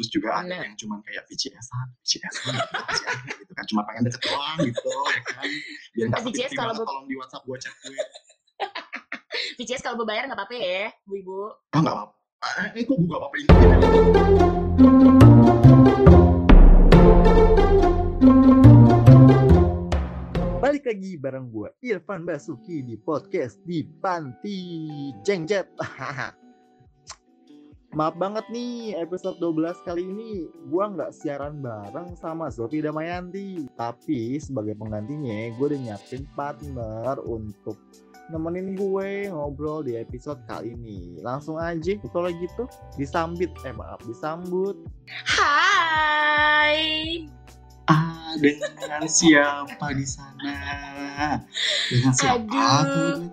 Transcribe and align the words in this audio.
terus 0.00 0.16
juga 0.16 0.32
ada 0.32 0.48
Bener. 0.48 0.64
yang 0.64 0.74
cuman 0.80 1.04
kayak 1.04 1.28
VCS-an 1.28 1.92
VCS-an 2.00 2.56
gitu, 2.56 3.04
gitu 3.36 3.52
kan 3.52 3.64
cuma 3.68 3.84
pengen 3.84 4.08
deket 4.08 4.20
doang 4.24 4.56
gitu 4.64 4.88
ya 4.96 5.20
kan 5.28 5.44
biar 5.92 6.06
nggak 6.08 6.22
VCS 6.24 6.52
kalau 6.56 6.72
tolong 6.72 7.04
di 7.04 7.20
WhatsApp 7.20 7.44
gue 7.44 7.56
chat 7.60 7.74
gue 7.84 7.92
VCS 9.60 9.84
kalau 9.84 10.00
berbayar 10.00 10.24
nggak 10.24 10.40
apa-apa 10.40 10.56
ya, 10.56 10.88
bu 11.04 11.20
ibu. 11.20 11.52
oh 11.52 11.80
nggak 11.84 11.92
apa-apa 11.92 12.16
eh 12.72 12.84
kok 12.88 12.96
gue 12.96 13.08
nggak 13.12 13.20
apa-apa 13.20 13.36
Balik 20.64 20.84
lagi 20.88 21.12
bareng 21.20 21.52
gue 21.52 21.68
Irfan 21.84 22.24
Basuki 22.24 22.80
di 22.80 22.96
podcast 22.96 23.60
di 23.68 23.84
Panti 23.84 24.64
Jengjet. 25.20 25.68
Maaf 27.90 28.14
banget 28.14 28.46
nih 28.54 28.94
episode 29.02 29.42
12 29.42 29.82
kali 29.82 30.06
ini 30.06 30.46
gue 30.46 30.84
nggak 30.94 31.10
siaran 31.10 31.58
bareng 31.58 32.14
sama 32.14 32.46
Zofi 32.46 32.78
Damayanti. 32.78 33.66
Tapi 33.74 34.38
sebagai 34.38 34.78
penggantinya 34.78 35.50
gue 35.58 35.66
udah 35.74 35.80
nyiapin 35.82 36.22
partner 36.38 37.18
untuk 37.26 37.74
nemenin 38.30 38.78
gue 38.78 39.26
ngobrol 39.34 39.82
di 39.82 39.98
episode 39.98 40.38
kali 40.46 40.78
ini. 40.78 41.18
Langsung 41.18 41.58
aja 41.58 41.98
kalau 42.14 42.30
gitu 42.30 42.70
disambit 42.94 43.50
eh 43.66 43.74
maaf 43.74 43.98
disambut 44.06 44.78
Hai. 45.26 46.78
ah 47.90 48.38
dengan 48.38 49.02
siapa 49.10 49.90
di 49.98 50.06
sana 50.06 50.54
dengan 51.90 52.14
siapa 52.14 52.86
Aduh. 52.86 53.26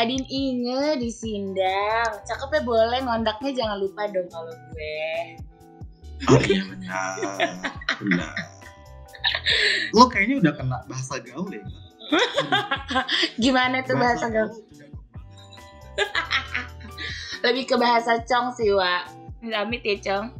Adin 0.00 0.24
Inge 0.32 0.96
di 0.96 1.12
Sindang. 1.12 2.24
Cakepnya 2.24 2.64
boleh, 2.64 3.04
ngondaknya 3.04 3.52
jangan 3.52 3.76
lupa 3.76 4.08
dong 4.08 4.32
kalau 4.32 4.56
gue. 4.72 5.36
oh 6.28 6.36
iya 6.36 6.60
benar 6.68 7.16
benar 7.96 8.28
lo 9.96 10.04
kayaknya 10.12 10.36
udah 10.44 10.52
kena 10.52 10.84
bahasa 10.84 11.16
gaul 11.24 11.48
ya 11.48 11.64
Gimana 13.40 13.80
tuh 13.88 13.96
bahasa 13.96 14.28
gaul? 14.28 14.52
Lebih 17.44 17.72
ke 17.72 17.76
bahasa 17.80 18.20
Cong 18.28 18.52
sih, 18.52 18.68
Wak. 18.68 19.08
Amit 19.48 19.80
ya, 19.80 19.96
Cong. 19.96 20.36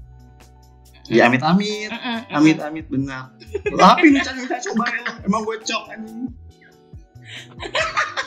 ya 1.11 1.27
amit 1.27 1.43
amit 1.43 1.91
Mm-mm, 1.91 2.23
mm-mm. 2.23 2.39
amit 2.39 2.59
amit 2.63 2.87
benar 2.87 3.35
tapi 3.67 4.15
nih 4.15 4.23
cang 4.23 4.39
kita 4.47 4.63
coba 4.71 4.87
ya 4.95 5.11
emang 5.27 5.43
gue 5.43 5.59
cok 5.59 5.91
anjing 5.91 6.31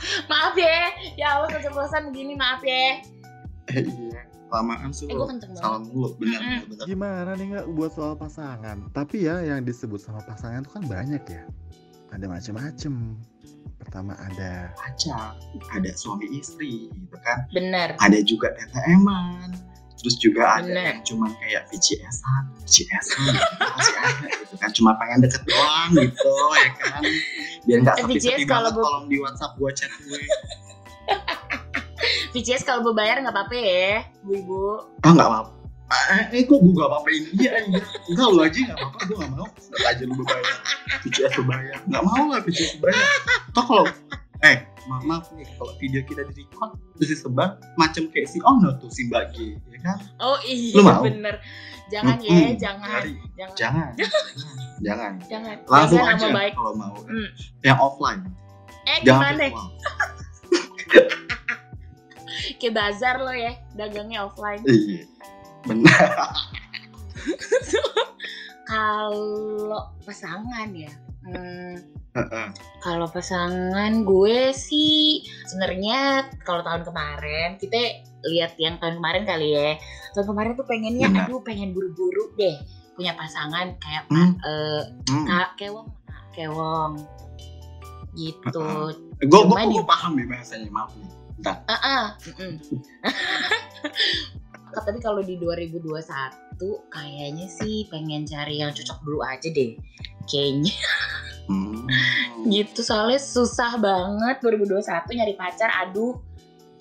Maaf 0.30 0.54
ya. 0.56 0.92
Ya 1.16 1.38
Allah 1.38 1.48
keceplosan 1.50 2.10
begini, 2.10 2.34
maaf 2.34 2.60
ya. 2.62 3.00
eh 3.70 3.86
iya 3.86 4.26
lamaan 4.50 4.90
sih 4.90 5.06
Eh, 5.06 5.14
salah 5.54 5.78
mulu 5.78 6.10
benar 6.18 6.66
Gimana 6.82 7.38
nih 7.38 7.54
nggak 7.54 7.66
buat 7.70 7.94
soal 7.94 8.18
pasangan? 8.18 8.90
Tapi 8.90 9.30
ya 9.30 9.38
yang 9.46 9.62
disebut 9.62 10.02
sama 10.02 10.18
pasangan 10.26 10.66
itu 10.66 10.70
kan 10.74 10.82
banyak 10.84 11.22
ya. 11.22 11.46
Ada 12.10 12.26
macam-macam. 12.26 12.94
Pertama 13.78 14.12
ada 14.18 14.74
pacar 14.76 15.34
ada 15.72 15.90
suami 15.96 16.28
istri 16.36 16.92
gitu 16.92 17.16
kan 17.24 17.48
Bener. 17.48 17.96
ada 17.96 18.18
juga 18.20 18.52
TTM-an 18.52 19.56
terus 20.00 20.16
juga 20.16 20.42
ada 20.54 20.64
Bener. 20.64 20.84
yang 20.88 21.00
cuman 21.04 21.30
kayak 21.36 21.68
VCS-an 21.68 22.42
VCS-an 22.58 23.22
gitu, 23.28 23.44
masih 23.70 23.94
ada 23.98 24.26
gitu 24.34 24.54
kan. 24.56 24.70
Cuma 24.72 24.90
pengen 24.96 25.18
deket 25.20 25.42
doang 25.44 25.90
gitu 25.94 26.34
ya 26.56 26.70
kan. 26.74 27.02
Biar 27.62 27.78
nggak 27.82 27.94
Eh, 27.94 28.02
sepi-sepi 28.02 28.16
VCS 28.34 28.48
kalau 28.48 28.60
banget 28.64 28.72
bu- 28.72 28.82
tolong 28.82 29.04
di 29.06 29.16
WhatsApp 29.18 29.52
gue 29.54 29.70
chat 29.70 29.92
gue. 29.98 30.20
VCS 32.32 32.62
kalau 32.62 32.80
berbayar 32.82 33.20
nggak 33.20 33.30
apa-apa 33.30 33.54
ya, 33.54 33.92
bu 34.20 34.32
ibu. 34.32 34.60
ah 35.00 35.10
nggak 35.10 35.28
apa 35.28 35.40
Eh, 35.90 36.22
eh, 36.32 36.46
kok 36.46 36.54
gue 36.56 36.70
gak 36.70 36.86
apa-apain 36.86 37.22
dia 37.34 37.50
anjir? 37.52 37.82
Enggak 38.06 38.28
lu 38.30 38.40
aja 38.40 38.58
gak 38.62 38.78
apa-apa, 38.78 38.98
gue 39.02 39.16
gak 39.18 39.30
mau. 39.34 39.42
Enggak 39.50 39.88
aja 39.90 40.02
lu 40.06 40.14
berbayar 40.14 40.54
VCS 41.02 41.32
berbayar 41.34 41.78
Gak 41.82 42.02
mau 42.06 42.24
lah 42.30 42.38
VCS 42.40 42.72
berbayar 42.78 43.06
Toh 43.50 43.64
kalau 43.66 43.84
Eh, 44.40 44.56
ma- 44.84 45.02
maaf 45.02 45.28
nih 45.32 45.44
Kalau 45.50 45.72
video 45.76 46.00
kita 46.02 46.22
di 46.26 46.40
record 46.40 46.70
Terus 46.94 47.08
disebar 47.12 47.48
Macam 47.74 48.06
kayak 48.06 48.26
si 48.26 48.38
Ono 48.40 48.72
tuh, 48.76 48.88
si 48.88 49.04
Mbak 49.04 49.24
G 49.30 49.36
Ya 49.66 49.78
kan? 49.82 49.96
Oh 50.18 50.38
iya 50.42 50.72
Lu 50.72 50.82
mau? 50.82 51.02
bener. 51.02 51.36
Jangan 51.88 52.16
ya, 52.16 52.30
Mm-mm. 52.30 52.54
jangan. 52.54 52.88
Jadi, 53.02 53.12
Jangan. 53.34 53.56
Jangan 53.56 53.90
Jangan 54.86 55.12
Jangan. 55.26 55.56
Langsung 55.66 55.98
Jangan 55.98 56.14
aja 56.14 56.26
baik. 56.30 56.52
kalau 56.54 56.72
mau 56.74 56.94
Hmm. 57.00 57.28
Yang 57.60 57.78
offline 57.80 58.20
Eh 58.82 58.98
Jangan 59.02 59.34
gimana? 59.34 59.48
Kayak 62.56 62.74
bazar 62.74 63.16
lo 63.18 63.32
ya, 63.32 63.52
dagangnya 63.72 64.22
offline. 64.22 64.60
Iya 64.62 65.04
Benar 65.64 66.08
Kalau 68.66 69.82
pasangan 70.00 70.70
ya, 70.70 70.88
hmm, 71.22 71.74
Heeh. 72.10 72.46
kalau 72.80 73.06
pasangan 73.06 73.92
gue 74.02 74.50
sih 74.50 75.20
sebenarnya 75.46 76.24
kalau 76.42 76.60
tahun 76.60 76.82
kemarin 76.82 77.56
kita 77.56 78.00
lihat 78.26 78.56
yang 78.56 78.76
tahun 78.76 78.98
kemarin 78.98 79.24
kali 79.24 79.48
ya. 79.52 79.70
Tahun 80.12 80.26
kemarin 80.26 80.52
tuh 80.52 80.66
pengennya, 80.66 81.06
Benar. 81.06 81.30
aduh 81.30 81.40
pengen 81.40 81.70
buru-buru 81.70 82.34
deh 82.34 82.56
punya 82.92 83.14
pasangan 83.14 83.72
kayak 83.78 84.04
Hmm. 84.10 84.36
eh, 84.38 84.82
Hmm. 85.08 85.24
Kak 85.24 85.56
Kewong, 85.56 85.88
Kak 86.04 86.26
Kewong 86.34 86.92
gitu. 88.12 88.66
Gue 89.22 89.40
di- 89.46 89.70
gue 89.70 89.84
paham 89.86 90.18
nih 90.18 90.26
bahasanya 90.26 90.68
Maaf 90.68 90.92
nih 90.98 91.08
Bentar 91.40 91.56
ah, 91.68 92.18
mm-mm. 92.20 92.52
Tapi 94.70 94.98
kalau 94.98 95.18
di 95.20 95.34
2021 95.34 95.98
kayaknya 96.90 97.46
sih 97.48 97.88
pengen 97.88 98.22
cari 98.22 98.60
yang 98.60 98.70
cocok 98.70 98.98
dulu 99.02 99.18
aja 99.20 99.48
deh. 99.48 99.74
Kayaknya 100.26 100.74
Hmm. 101.50 101.82
gitu 102.46 102.80
soalnya 102.80 103.18
susah 103.18 103.74
banget 103.76 104.38
2021 104.40 104.86
nyari 105.12 105.34
pacar. 105.34 105.66
Aduh, 105.82 106.14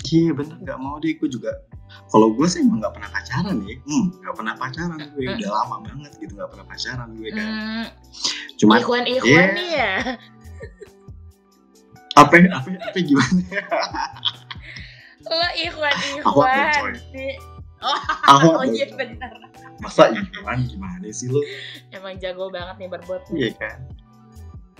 Iya 0.05 0.31
bener 0.31 0.55
nggak 0.57 0.77
mau 0.77 0.95
deh 0.97 1.11
gue 1.13 1.27
juga 1.27 1.51
kalau 2.07 2.31
gue 2.31 2.45
sih 2.45 2.61
emang 2.61 2.79
nggak 2.79 2.93
pernah 2.93 3.09
pacaran 3.09 3.57
ya 3.61 3.75
hmm, 3.77 4.05
nggak 4.15 4.35
pernah 4.35 4.53
pacaran 4.55 4.97
gue 4.97 5.21
Mm. 5.21 5.35
udah 5.35 5.49
lama 5.51 5.75
banget 5.83 6.11
gitu 6.17 6.31
nggak 6.33 6.49
pernah 6.49 6.65
pacaran 6.65 7.09
gue 7.13 7.29
kan 7.29 7.45
hmm, 7.45 7.85
cuma 8.55 8.73
ikhwan-ikhwan 8.79 9.27
Iya. 9.27 9.53
nih 9.53 9.69
ya. 9.75 9.93
apa 12.15 12.35
apa 12.41 12.69
apa 12.73 12.99
gimana 12.99 13.41
Lo 15.29 15.45
coy. 16.25 16.93
sih. 17.13 17.33
Oh, 17.79 17.99
Ahwat 18.27 18.55
oh 18.55 18.65
iya 18.65 18.91
bener. 18.91 19.31
masa 19.79 20.11
Iwan 20.11 20.59
gimana 20.65 21.07
sih 21.09 21.27
lo 21.27 21.39
Emang 21.89 22.19
jago 22.19 22.49
banget 22.49 22.75
nih 22.77 22.89
berbuat. 22.89 23.21
iya 23.31 23.51
kan 23.53 23.77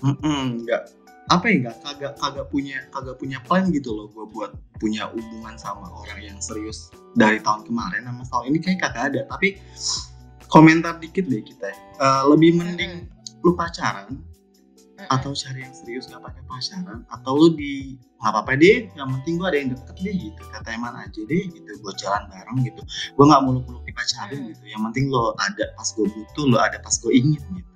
Mm-mm, 0.01 0.63
nggak. 0.63 0.81
Apa 1.29 1.45
ya 1.45 1.55
nggak 1.61 1.77
kagak 1.85 2.13
kagak 2.17 2.45
punya 2.49 2.77
kagak 2.89 3.15
punya 3.21 3.37
plan 3.45 3.69
gitu 3.69 3.93
loh 3.93 4.09
gue 4.09 4.25
buat 4.33 4.49
punya 4.81 5.05
hubungan 5.13 5.53
sama 5.61 5.85
orang 5.85 6.25
yang 6.25 6.39
serius 6.41 6.89
dari 7.13 7.37
tahun 7.37 7.69
kemarin 7.69 8.01
sama 8.01 8.25
tahun 8.25 8.43
ini 8.49 8.57
kayak 8.65 8.79
kagak 8.81 9.03
ada. 9.13 9.21
Tapi 9.29 9.61
komentar 10.49 10.97
dikit 10.97 11.29
deh 11.29 11.43
kita 11.45 11.69
Eh, 11.99 12.23
lebih 12.31 12.57
mending 12.57 13.05
lu 13.43 13.53
pacaran 13.53 14.23
atau 15.07 15.31
cari 15.31 15.63
yang 15.63 15.71
serius 15.71 16.07
nggak 16.11 16.19
pakai 16.19 16.43
pacaran 16.43 17.07
atau 17.07 17.31
lu 17.35 17.47
di 17.55 17.95
nggak 18.19 18.31
apa-apa 18.35 18.51
deh 18.59 18.87
yang 18.99 19.07
penting 19.19 19.39
gua 19.39 19.47
ada 19.47 19.57
yang 19.63 19.71
deket 19.71 19.95
deh 19.99 20.11
gitu 20.11 20.41
kata 20.51 20.75
Eman 20.75 20.91
aja 20.95 21.21
deh 21.23 21.43
gitu 21.47 21.69
gue 21.71 21.93
jalan 21.95 22.23
bareng 22.27 22.57
gitu. 22.67 22.81
Gue 23.15 23.25
nggak 23.27 23.41
muluk-muluk 23.45 23.83
dipacarin 23.85 24.39
Hmm. 24.43 24.49
gitu 24.51 24.63
yang 24.65 24.81
penting 24.89 25.07
lo 25.07 25.35
ada 25.39 25.65
pas 25.77 25.87
gue 25.93 26.07
butuh 26.09 26.45
lo 26.49 26.57
ada 26.59 26.77
pas 26.81 26.91
gue 26.99 27.11
ingin 27.15 27.39
gitu 27.53 27.69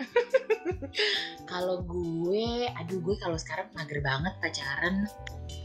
Kalau 1.50 1.82
gue, 1.82 2.66
aduh 2.78 2.98
gue 3.02 3.16
kalau 3.18 3.38
sekarang 3.38 3.70
mager 3.74 4.00
banget 4.02 4.34
pacaran. 4.42 5.06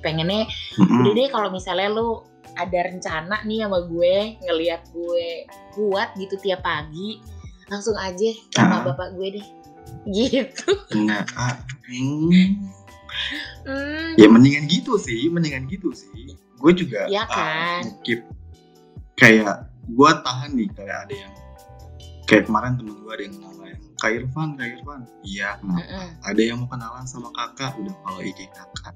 Pengennya 0.01 0.45
udah 0.77 1.13
deh 1.13 1.27
kalau 1.33 1.49
misalnya 1.49 1.89
lu 1.93 2.21
ada 2.55 2.79
rencana 2.87 3.41
nih 3.43 3.65
sama 3.65 3.83
gue 3.89 4.39
ngelihat 4.41 4.81
gue 4.93 5.27
kuat 5.75 6.15
gitu 6.15 6.39
tiap 6.39 6.63
pagi 6.63 7.19
langsung 7.67 7.97
aja 7.97 8.31
sama 8.53 8.81
Ah. 8.81 8.83
bapak 8.93 9.17
gue 9.17 9.27
deh 9.41 9.47
gitu 10.07 10.69
Nah, 11.03 11.25
ah, 11.35 11.57
hmm. 11.89 12.63
ya 14.15 14.27
mendingan 14.29 14.69
gitu 14.69 14.95
sih 15.01 15.27
mendingan 15.27 15.65
gitu 15.67 15.91
sih 15.91 16.31
gue 16.61 16.71
juga 16.71 17.09
ah, 17.11 17.27
kan? 17.27 17.81
keep 18.05 18.23
kayak 19.19 19.67
gue 19.89 20.11
tahan 20.23 20.51
nih 20.55 20.69
kayak 20.73 20.97
ada 21.07 21.13
yang 21.27 21.33
kayak 22.25 22.43
kemarin 22.47 22.77
temen 22.79 22.95
gue 23.03 23.11
ada 23.11 23.23
yang 23.25 23.35
ngomongin 23.41 23.79
Kak 23.95 24.11
Irfan, 24.11 24.55
Kak 24.55 24.67
Irfan. 24.69 25.01
Iya. 25.21 25.55
Kenapa? 25.57 26.11
Ada 26.21 26.41
yang 26.41 26.57
mau 26.59 26.67
kenalan 26.67 27.05
sama 27.05 27.31
kakak? 27.31 27.75
Udah 27.75 27.95
follow 28.01 28.21
IG 28.21 28.39
kakak. 28.49 28.95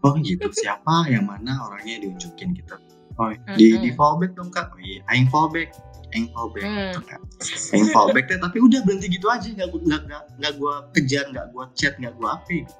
Oh 0.00 0.14
gitu. 0.16 0.46
Siapa 0.60 1.06
yang 1.06 1.24
mana 1.24 1.58
orangnya 1.60 2.00
diunjukin 2.00 2.54
gitu? 2.54 2.74
Oh 3.14 3.30
di 3.54 3.66
Mm-mm. 3.68 3.82
di 3.82 3.90
follow 3.92 4.16
back 4.16 4.32
dong 4.32 4.48
kak. 4.48 4.70
Oh 4.70 4.78
iya. 4.78 5.02
Aing 5.08 5.26
follow 5.26 5.48
back 5.48 5.70
aing 6.08 6.32
follow 6.32 6.48
back 6.48 6.64
Hmm. 6.64 6.88
gitu 6.88 7.00
kan 7.04 7.20
aing 7.68 7.88
follow 7.90 8.10
back 8.10 8.26
deh 8.26 8.38
tapi 8.38 8.56
udah 8.58 8.80
berhenti 8.80 9.06
gitu 9.10 9.26
aja. 9.26 9.44
Nggak 9.44 9.68
gua- 9.68 9.84
nggak 9.84 10.02
nggak 10.06 10.22
nggak 10.38 10.52
gue 10.54 10.74
kejar 10.94 11.24
nggak 11.28 11.46
gue 11.50 11.64
chat 11.74 11.94
nggak 11.94 12.14
gue 12.14 12.28
apa 12.28 12.48
gitu. 12.48 12.74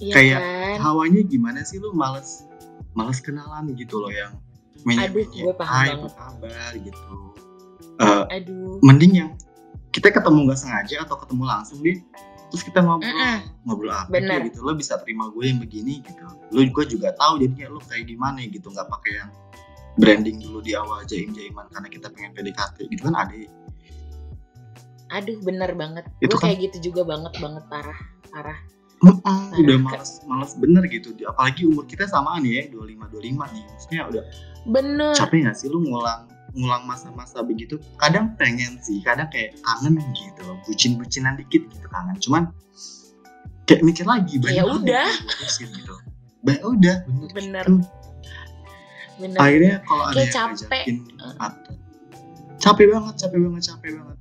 Iya 0.00 0.12
Kayak 0.12 0.40
kan? 0.40 0.76
hawanya 0.82 1.20
gimana 1.24 1.60
sih 1.62 1.78
lu? 1.78 1.90
Males 1.92 2.44
males 2.92 3.18
kenalan 3.18 3.70
gitu 3.72 3.98
loh 3.98 4.10
yang 4.10 4.34
menye-menye, 4.82 5.30
Aduh, 5.30 5.46
gue 5.46 5.54
paham 5.54 5.72
"Hai, 5.72 5.88
banget." 5.88 6.02
apa 6.02 6.08
kabar? 6.18 6.72
Gitu. 6.74 7.16
Eh, 8.02 8.24
Aduh. 8.34 8.76
mending 8.82 9.12
yang 9.14 9.30
kita 9.92 10.08
ketemu 10.10 10.48
nggak 10.48 10.58
sengaja 10.58 10.96
atau 11.04 11.16
ketemu 11.16 11.42
langsung 11.44 11.78
deh 11.80 12.00
terus 12.48 12.62
kita 12.62 12.80
ngobrol 12.80 13.08
Mm-mm. 13.08 13.36
ngobrol 13.64 13.92
apa 13.92 14.08
Bener. 14.10 14.44
gitu 14.44 14.60
lo 14.60 14.72
bisa 14.72 14.96
terima 14.98 15.28
gue 15.28 15.44
yang 15.44 15.56
begini 15.56 16.00
gitu 16.00 16.24
lo 16.50 16.60
gue 16.60 16.84
juga 16.84 17.12
tahu 17.14 17.38
jadinya 17.38 17.68
lo 17.68 17.80
kayak 17.80 18.04
gimana 18.06 18.40
gitu 18.42 18.68
nggak 18.68 18.88
pakai 18.88 19.12
yang 19.14 19.30
branding 19.94 20.40
dulu 20.40 20.60
di 20.60 20.72
awal 20.72 21.04
jaim 21.04 21.30
jaiman 21.30 21.68
karena 21.68 21.88
kita 21.88 22.08
pengen 22.08 22.32
PDKT 22.32 22.88
gitu 22.88 23.02
kan 23.06 23.16
ada 23.18 23.36
Aduh, 25.12 25.36
bener 25.44 25.76
banget. 25.76 26.08
Itu 26.18 26.32
Gue 26.32 26.40
kan- 26.40 26.44
kayak 26.48 26.72
gitu 26.72 26.88
juga 26.88 27.04
banget 27.04 27.36
banget 27.36 27.60
parah, 27.68 28.00
parah. 28.32 28.56
Mm-mm, 29.02 29.60
udah 29.60 29.76
males 29.82 30.22
males 30.24 30.54
bener 30.56 30.86
gitu 30.86 31.10
apalagi 31.26 31.66
umur 31.66 31.84
kita 31.84 32.06
samaan 32.06 32.46
ya 32.46 32.70
25 32.70 33.10
25 33.10 33.44
nih 33.50 33.64
maksudnya 33.66 34.00
udah 34.06 34.24
Bener. 34.62 35.12
capek 35.12 35.42
nggak 35.42 35.58
sih 35.58 35.66
lu 35.66 35.82
ngulang 35.82 36.30
ngulang 36.52 36.84
masa-masa 36.84 37.40
begitu 37.40 37.80
kadang 37.96 38.36
pengen 38.36 38.76
sih 38.84 39.00
kadang 39.00 39.28
kayak 39.32 39.56
kangen 39.64 39.96
gitu 40.12 40.42
bucin-bucinan 40.68 41.40
dikit 41.40 41.64
gitu 41.68 41.86
kangen 41.88 42.16
cuman 42.20 42.42
kayak 43.64 43.80
mikir 43.80 44.04
lagi 44.04 44.36
banyak 44.36 44.60
Ya 44.60 44.64
udah. 44.68 45.08
gitu 45.56 45.94
ba 46.42 46.58
udah 46.60 46.96
bener, 47.06 47.30
Bener. 47.32 47.64
gitu. 47.64 47.88
Bener. 49.22 49.38
akhirnya 49.38 49.76
kalau 49.86 50.04
ada 50.10 50.18
yang 50.18 50.32
capek. 50.34 50.82
ngajakin 50.82 50.96
atau 51.38 51.72
capek 52.58 52.86
banget 52.90 53.14
capek 53.22 53.38
banget 53.38 53.62
capek 53.70 53.90
banget 53.96 54.18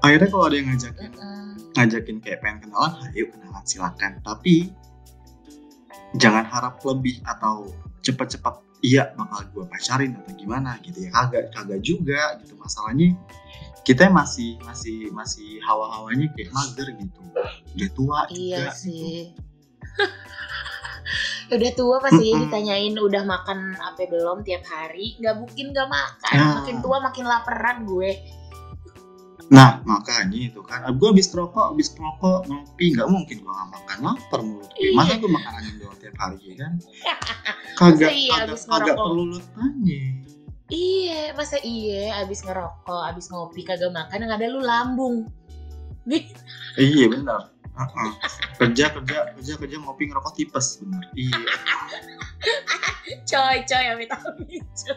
akhirnya 0.00 0.28
kalau 0.28 0.44
ada 0.48 0.56
yang 0.56 0.68
ngajakin 0.72 1.10
Mm-mm. 1.16 1.46
ngajakin 1.74 2.16
kayak 2.20 2.38
pengen 2.40 2.58
kenalan 2.62 2.92
ayo 3.10 3.24
kenalan 3.32 3.64
silakan 3.64 4.12
tapi 4.22 4.54
jangan 6.18 6.44
harap 6.44 6.76
lebih 6.84 7.18
atau 7.24 7.70
cepat-cepat 8.02 8.60
iya 8.80 9.12
bakal 9.12 9.44
gue 9.50 9.64
pacarin 9.66 10.16
atau 10.16 10.32
gimana 10.32 10.80
gitu 10.80 11.04
ya 11.04 11.10
kagak 11.10 11.44
kagak 11.50 11.80
juga 11.80 12.40
gitu 12.40 12.56
masalahnya 12.56 13.12
kita 13.80 14.08
masih 14.08 14.60
masih 14.60 15.08
masih 15.10 15.56
hawa-hawanya 15.60 16.28
kayak 16.32 16.50
mager 16.50 16.88
gitu 16.92 17.20
udah 17.72 17.90
tua 17.90 18.18
Iya 18.26 18.36
juga 18.56 18.60
gitu. 18.66 18.76
sih. 18.76 19.18
udah 21.50 21.70
tua 21.74 21.96
pasti 21.98 22.30
Mm-mm. 22.30 22.40
ditanyain 22.46 22.94
udah 22.94 23.22
makan 23.26 23.74
apa 23.74 24.06
belum 24.06 24.46
tiap 24.46 24.62
hari 24.62 25.18
nggak 25.18 25.34
mungkin 25.34 25.74
nggak 25.74 25.88
makan 25.90 26.36
Ah. 26.38 26.52
makin 26.62 26.76
tua 26.78 27.02
makin 27.02 27.26
laparan 27.26 27.82
gue 27.82 28.10
nah 29.50 29.82
makanya 29.82 30.46
itu 30.46 30.62
kan 30.62 30.86
gue 30.86 31.08
habis 31.10 31.26
rokok 31.34 31.74
habis 31.74 31.90
rokok 31.98 32.46
ngopi 32.46 32.94
nggak 32.94 33.08
mungkin 33.10 33.36
gue 33.42 33.50
nggak 33.50 33.70
makan 33.74 33.98
lapar 34.06 34.40
mulu 34.40 34.62
Iya. 34.78 34.94
masa 34.94 35.12
gue 35.18 35.26
makan 35.26 35.52
angin 35.58 35.74
doang 35.82 35.98
tiap 35.98 36.14
hari 36.16 36.38
ya 36.46 36.54
kan 36.54 36.72
kagak 37.82 38.10
iya 38.14 38.36
kagak, 38.46 38.62
ngerokok? 38.62 38.94
perlu 39.02 39.22
lu 39.26 39.38
tanya 39.58 40.02
iya 40.70 41.20
masa 41.34 41.58
iya 41.66 42.22
abis 42.22 42.46
ngerokok 42.46 43.02
abis 43.10 43.26
ngopi 43.28 43.66
kagak 43.66 43.90
makan 43.90 44.22
yang 44.22 44.32
ada 44.32 44.46
lu 44.46 44.62
lambung 44.62 45.26
Iya 46.80 47.06
benar. 47.06 47.50
Heeh. 47.70 48.10
kerja 48.58 48.90
kerja 48.90 49.16
kerja 49.36 49.52
kerja 49.58 49.76
ngopi 49.78 50.10
ngerokok 50.10 50.32
tipes 50.34 50.80
bener. 50.80 51.02
Iya. 51.14 51.38
coy 53.30 53.56
coy 53.62 53.82
yang 53.84 53.98
vitamin 53.98 54.62
coy 54.74 54.96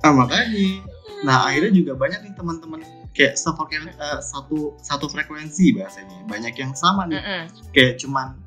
Ah 0.00 0.12
makanya. 0.14 0.80
Nah 1.26 1.44
akhirnya 1.44 1.72
juga 1.74 1.92
banyak 1.92 2.24
nih 2.24 2.32
teman-teman 2.32 2.80
kayak 3.10 3.34
sefrekuensi 3.34 3.90
eh, 3.90 4.20
satu 4.20 4.74
satu 4.78 5.06
frekuensi 5.06 5.72
bahasanya. 5.72 6.24
Banyak 6.24 6.54
yang 6.54 6.72
sama 6.72 7.04
nih. 7.04 7.16
Mm-mm. 7.16 7.42
Kayak 7.70 7.98
cuman 7.98 8.38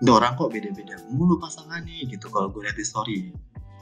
dorang 0.00 0.34
kok 0.34 0.50
beda-beda 0.50 0.98
mulu 1.08 1.36
pasangannya 1.36 2.04
gitu 2.04 2.28
kalau 2.28 2.48
gue 2.48 2.62
lihat 2.62 2.74
di 2.74 2.82
story. 2.82 3.18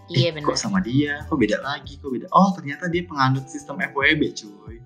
iya 0.08 0.28
Eh, 0.28 0.38
Kok 0.38 0.54
sama 0.54 0.78
dia? 0.78 1.24
Kok 1.24 1.34
beda 1.36 1.58
lagi? 1.58 1.96
Kok 1.96 2.10
beda? 2.10 2.26
Oh 2.30 2.52
ternyata 2.52 2.86
dia 2.86 3.02
penganut 3.02 3.46
sistem 3.46 3.80
FWB 3.80 4.22
cuy. 4.32 4.76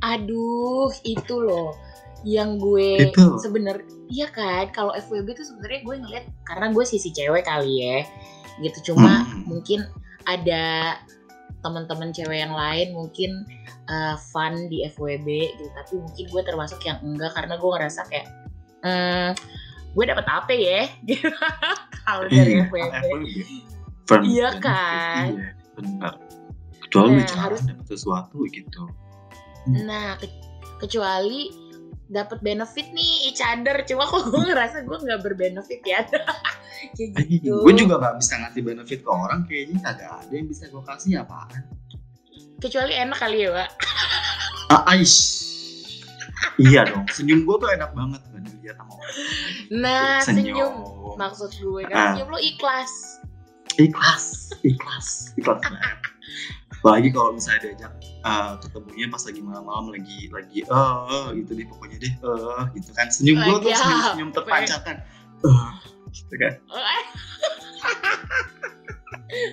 aduh 0.00 0.94
itu 1.02 1.34
loh 1.36 1.74
yang 2.22 2.54
gue 2.56 3.10
Itu. 3.10 3.34
sebener 3.36 3.82
iya 4.06 4.26
kan 4.28 4.70
kalau 4.70 4.94
FWB 4.94 5.34
tuh 5.34 5.42
sebenarnya 5.44 5.80
gue 5.82 5.94
ngeliat 5.98 6.24
karena 6.42 6.70
gue 6.70 6.84
sisi 6.84 7.10
cewek 7.10 7.42
kali 7.42 7.82
ya 7.82 7.96
gitu 8.58 8.92
cuma 8.92 9.22
Hmm. 9.22 9.42
mungkin 9.44 9.82
ada 10.22 10.94
teman-teman 11.58 12.10
cewek 12.10 12.38
yang 12.38 12.54
lain 12.54 12.94
mungkin 12.94 13.42
uh, 13.88 14.14
fun 14.16 14.68
di 14.68 14.86
FWB 14.86 15.26
gitu 15.50 15.70
tapi 15.74 15.92
mungkin 15.96 16.24
gue 16.26 16.42
termasuk 16.42 16.80
yang 16.82 16.98
enggak 17.00 17.32
karena 17.32 17.54
gue 17.54 17.70
ngerasa 17.70 18.00
kayak 18.06 18.26
hmm, 18.80 19.30
gue 19.90 20.04
dapet 20.04 20.26
apa 20.26 20.52
ya 20.52 20.80
gitu 21.08 21.28
kalau 22.02 22.24
dari 22.26 22.52
Iya, 22.54 22.64
FWB 22.64 23.26
Iya 24.08 24.48
benefit, 24.48 24.52
kan? 24.58 25.24
Iya 25.28 25.48
benar. 25.74 26.12
Kecuali 26.80 27.12
Nah, 27.14 27.28
harus- 27.38 27.60
dapet 27.62 27.86
sesuatu 27.86 28.40
gitu. 28.48 28.88
Nah, 29.68 30.16
ke- 30.16 30.32
kecuali 30.78 31.52
dapat 32.08 32.40
benefit 32.40 32.88
nih 32.88 33.28
each 33.28 33.44
other, 33.44 33.84
cuma 33.84 34.08
kok 34.08 34.32
gue 34.32 34.40
ngerasa 34.42 34.80
gue 34.80 34.96
nggak 34.96 35.20
berbenefit 35.20 35.84
ya. 35.84 36.00
Kayak 36.96 37.26
gitu. 37.28 37.60
gue 37.60 37.74
juga 37.76 38.00
gak 38.00 38.16
bisa 38.16 38.38
ngasih 38.38 38.62
benefit 38.62 39.00
ke 39.02 39.10
orang 39.10 39.44
kayaknya 39.44 39.76
kagak 39.82 40.08
ada 40.14 40.30
yang 40.32 40.46
bisa 40.46 40.64
gue 40.64 40.80
kasih 40.80 41.20
apaan 41.20 41.66
Kecuali 42.58 42.90
enak 42.92 43.14
kali 43.16 43.38
ya, 43.40 43.50
Pak. 43.52 43.70
ah, 44.68 44.82
aish 44.90 45.38
iya 46.56 46.82
dong 46.82 47.06
senyum 47.08 47.42
gue 47.42 47.56
tuh 47.56 47.70
enak 47.70 47.90
banget 47.92 48.18
kan 48.20 48.42
dilihat 48.42 48.76
sama 48.76 48.92
orang 48.92 49.14
Nah, 49.72 50.18
senyum. 50.20 50.44
senyum, 50.44 50.74
Maksud 51.16 51.50
gue 51.52 51.82
kan 51.84 51.94
Ah. 51.94 52.06
senyum 52.12 52.28
lo 52.28 52.36
ikhlas. 52.36 52.92
ikhlas 53.76 54.50
ikhlas 54.60 55.06
ikhlas 55.32 55.62
banget 55.62 55.98
apalagi 56.72 57.08
kalau 57.08 57.30
misalnya 57.32 57.60
diajak 57.64 57.92
uh, 58.20 58.58
ketemunya 58.58 59.06
pas 59.06 59.22
lagi 59.22 59.38
malam-malam 59.38 59.86
lagi 59.88 60.18
lagi 60.28 60.58
eh 60.60 61.24
gitu 61.32 61.50
deh 61.52 61.62
pokoknya 61.64 61.96
deh 62.00 62.12
eh 62.12 62.62
gitu 62.72 62.90
kan 62.92 63.06
senyum 63.08 63.38
gue 63.38 63.56
tuh 63.60 63.70
senyum 63.72 64.00
senyum 64.04 64.30
terpancarkan 64.32 64.96
eh 65.40 65.70
gitu 66.12 66.34
kan 66.36 66.52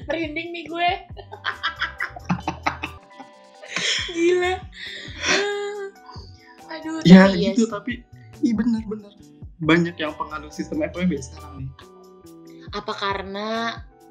Merinding 0.06 0.50
nih 0.52 0.66
gue. 0.66 0.90
Gila. 4.16 4.54
Ah. 5.26 5.76
Aduh, 6.76 7.00
ya 7.06 7.30
tapi 7.30 7.38
iya 7.40 7.52
gitu 7.54 7.64
sih. 7.66 7.72
tapi 7.72 7.92
iya 8.44 8.54
bener-bener 8.58 9.14
banyak 9.64 9.96
yang 9.96 10.14
pengaruh 10.20 10.52
sistem 10.52 10.84
FWB 10.84 11.16
sekarang 11.22 11.64
nih 11.64 11.70
apa 12.76 12.94
karena 12.98 13.48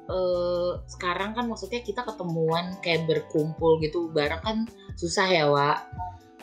eh, 0.09 0.71
sekarang 0.89 1.37
kan 1.37 1.45
maksudnya 1.45 1.85
kita 1.85 2.01
ketemuan 2.01 2.79
kayak 2.81 3.05
berkumpul 3.05 3.77
gitu 3.83 4.09
bareng 4.09 4.41
kan 4.41 4.57
susah 4.97 5.27
ya 5.29 5.45
Wak 5.51 5.85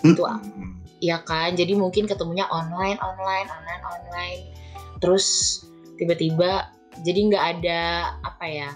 Itu, 0.02 0.26
Mm-mm. 0.26 0.82
ya 0.98 1.22
kan 1.22 1.54
jadi 1.54 1.78
mungkin 1.78 2.06
ketemunya 2.06 2.46
online 2.50 2.98
online 3.02 3.48
online 3.50 3.82
online 3.86 4.40
terus 5.02 5.58
tiba-tiba 5.98 6.70
jadi 7.02 7.18
nggak 7.32 7.44
ada 7.58 7.82
apa 8.22 8.44
ya 8.46 8.70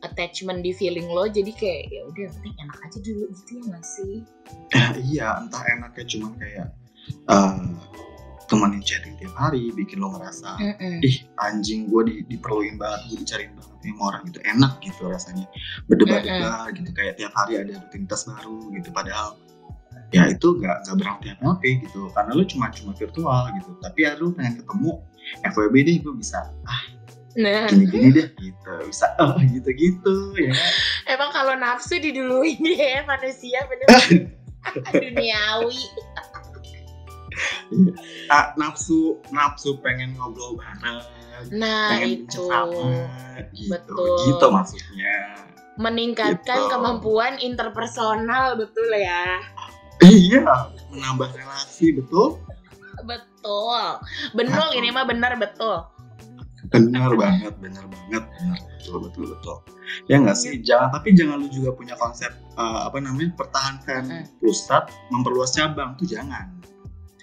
attachment 0.00 0.64
di 0.64 0.72
feeling 0.72 1.08
lo 1.12 1.28
jadi 1.28 1.52
kayak 1.52 1.92
ya 1.92 2.02
udah 2.08 2.26
penting 2.40 2.54
enak 2.56 2.78
aja 2.80 2.98
dulu 3.04 3.24
gitu 3.36 3.50
ya 3.56 3.62
nggak 3.68 3.84
sih? 3.84 4.14
Eh, 4.72 4.90
iya 5.12 5.28
entah 5.40 5.62
enaknya 5.68 6.04
cuman 6.08 6.32
kayak 6.40 6.68
eh 7.30 7.58
temenin 8.50 8.82
chatting 8.82 9.14
tiap 9.22 9.34
hari 9.38 9.70
bikin 9.70 10.02
lo 10.02 10.10
ngerasa 10.10 10.58
Mm-mm. 10.58 11.06
ih 11.06 11.22
anjing 11.38 11.86
gue 11.86 12.02
di, 12.02 12.14
diperluin 12.26 12.82
banget 12.82 13.00
gue 13.06 13.16
dicariin 13.22 13.54
banget 13.54 13.78
sama 13.80 14.02
orang 14.10 14.22
gitu 14.26 14.40
enak 14.42 14.72
gitu 14.82 15.02
rasanya. 15.06 15.46
Berdebat-debat 15.86 16.74
gitu 16.74 16.90
kayak 16.92 17.14
tiap 17.16 17.32
hari 17.38 17.62
ada 17.62 17.78
rutinitas 17.78 18.26
baru 18.26 18.58
gitu 18.74 18.90
padahal 18.90 19.38
ya 20.10 20.26
itu 20.26 20.58
nggak 20.58 20.76
nggak 20.84 20.96
berarti 20.98 21.26
apa 21.38 21.50
gitu. 21.62 22.10
Karena 22.10 22.30
lu 22.34 22.44
cuma 22.44 22.66
cuma 22.74 22.92
virtual 22.92 23.42
gitu. 23.54 23.70
Tapi 23.78 23.98
ya 24.02 24.18
lu 24.18 24.34
pengen 24.34 24.58
ketemu 24.58 24.90
FWB 25.46 25.74
deh 25.86 25.96
gue 26.02 26.14
bisa 26.18 26.50
ah 26.66 26.82
nah. 27.38 27.66
Gini-gini 27.70 28.08
deh 28.10 28.28
gitu. 28.38 28.72
Bisa 28.86 29.14
oh 29.22 29.38
gitu-gitu 29.38 30.14
ya. 30.38 30.54
Emang 31.06 31.30
kalau 31.30 31.54
nafsu 31.54 31.98
diduluin 31.98 32.58
ya 32.80 33.06
manusia 33.06 33.62
bener. 33.70 33.86
Duniawi. 35.02 35.80
Ah, 38.28 38.52
nafsu 38.58 39.22
nafsu 39.30 39.78
pengen 39.80 40.18
ngobrol 40.18 40.58
bareng. 40.58 41.00
Nah 41.54 41.96
pengen 41.96 42.26
itu. 42.26 42.42
bercengkrama 42.44 43.46
gitu. 43.54 43.70
Betul. 43.72 44.16
gitu 44.26 44.46
maksudnya. 44.50 45.16
Meningkatkan 45.80 46.58
Gitu. 46.66 46.70
kemampuan 46.70 47.40
interpersonal 47.40 48.58
betul 48.58 48.90
ya. 48.92 49.40
Iya 50.04 50.44
menambah 50.92 51.30
relasi 51.32 51.94
betul. 51.96 52.42
Betul. 53.06 53.96
Betul. 54.36 54.68
ini 54.76 54.92
mah 54.92 55.08
bener 55.08 55.38
betul 55.40 55.88
benar 56.70 57.10
banget 57.22 57.54
benar 57.58 57.84
banget. 57.86 58.22
Benar. 58.24 58.58
Betul 58.78 58.96
betul 59.06 59.24
betul. 59.34 59.56
Ya 60.06 60.22
nggak 60.22 60.38
sih? 60.38 60.62
Jangan 60.62 60.94
tapi 60.94 61.14
jangan 61.18 61.42
lu 61.42 61.48
juga 61.50 61.74
punya 61.74 61.94
konsep 61.98 62.30
eh, 62.58 62.80
apa 62.86 62.98
namanya 63.02 63.34
pertahankan 63.34 64.26
pusat 64.38 64.88
memperluas 65.10 65.54
cabang 65.54 65.98
tuh 65.98 66.06
jangan. 66.06 66.50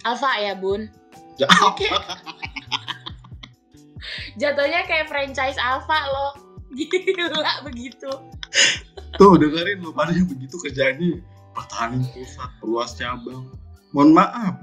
Alfa 0.06 0.32
ya 0.40 0.54
bun? 0.56 0.92
Jangan 1.40 1.76
jatuhnya 4.42 4.86
kayak 4.86 5.10
franchise 5.10 5.58
Alfa 5.58 6.00
lo 6.08 6.28
gila 6.76 7.66
begitu. 7.66 8.12
Tuh 9.18 9.34
dengerin 9.40 9.82
lu 9.82 9.90
pada 9.96 10.14
yang 10.14 10.30
begitu 10.30 10.56
kerjanya 10.62 11.20
pertahanin 11.58 12.06
pusat 12.14 12.50
perluas 12.62 12.94
cabang. 12.94 13.50
Mohon 13.96 14.12
maaf. 14.22 14.56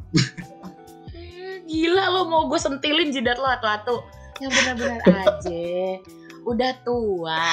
Eh, 1.17 1.65
gila 1.71 2.05
lo 2.13 2.29
mau 2.31 2.47
gue 2.47 2.61
sentilin 2.61 3.11
jidat 3.11 3.41
lo 3.41 3.49
atu-atu 3.49 4.24
yang 4.43 4.51
benar-benar 4.51 5.01
aja 5.05 5.67
udah 6.45 6.73
tua 6.83 7.45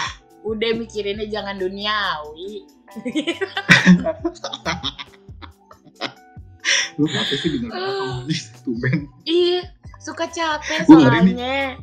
udah 0.41 0.71
mikirinnya 0.73 1.29
jangan 1.29 1.57
duniawi 1.61 2.65
lu 6.99 7.05
apa 7.07 7.33
sih 7.33 7.49
denger 7.57 7.71
apa 7.71 7.91
ngomongin 8.05 8.43
tumben 8.61 8.97
Iya, 9.25 9.59
suka 9.97 10.27
capek 10.29 10.85
soalnya. 10.85 11.79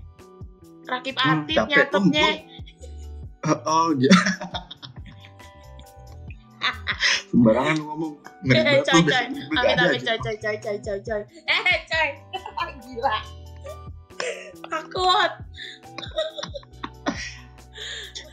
Rakip 0.87 1.17
Hmm, 1.19 1.43
atip 1.45 1.57
capek. 1.57 1.69
nyatetnya. 1.69 2.29
oh, 3.49 3.59
oh 3.67 3.89
sembarangan 7.29 7.77
ngomong 7.85 8.13
ngeri 8.45 8.57
Eh, 8.57 8.65
banget 8.65 8.85
coy, 8.89 9.03
coy. 9.05 9.25
Amit 9.61 9.77
amit 9.79 10.01
coy 10.01 10.19
coy 10.19 10.37
coy 10.41 10.57
coy 10.57 10.77
coy 10.81 10.99
coy. 11.05 11.23
Eh 11.45 11.79
coy, 11.89 12.09
gila. 12.85 13.17
Takut. 14.69 15.33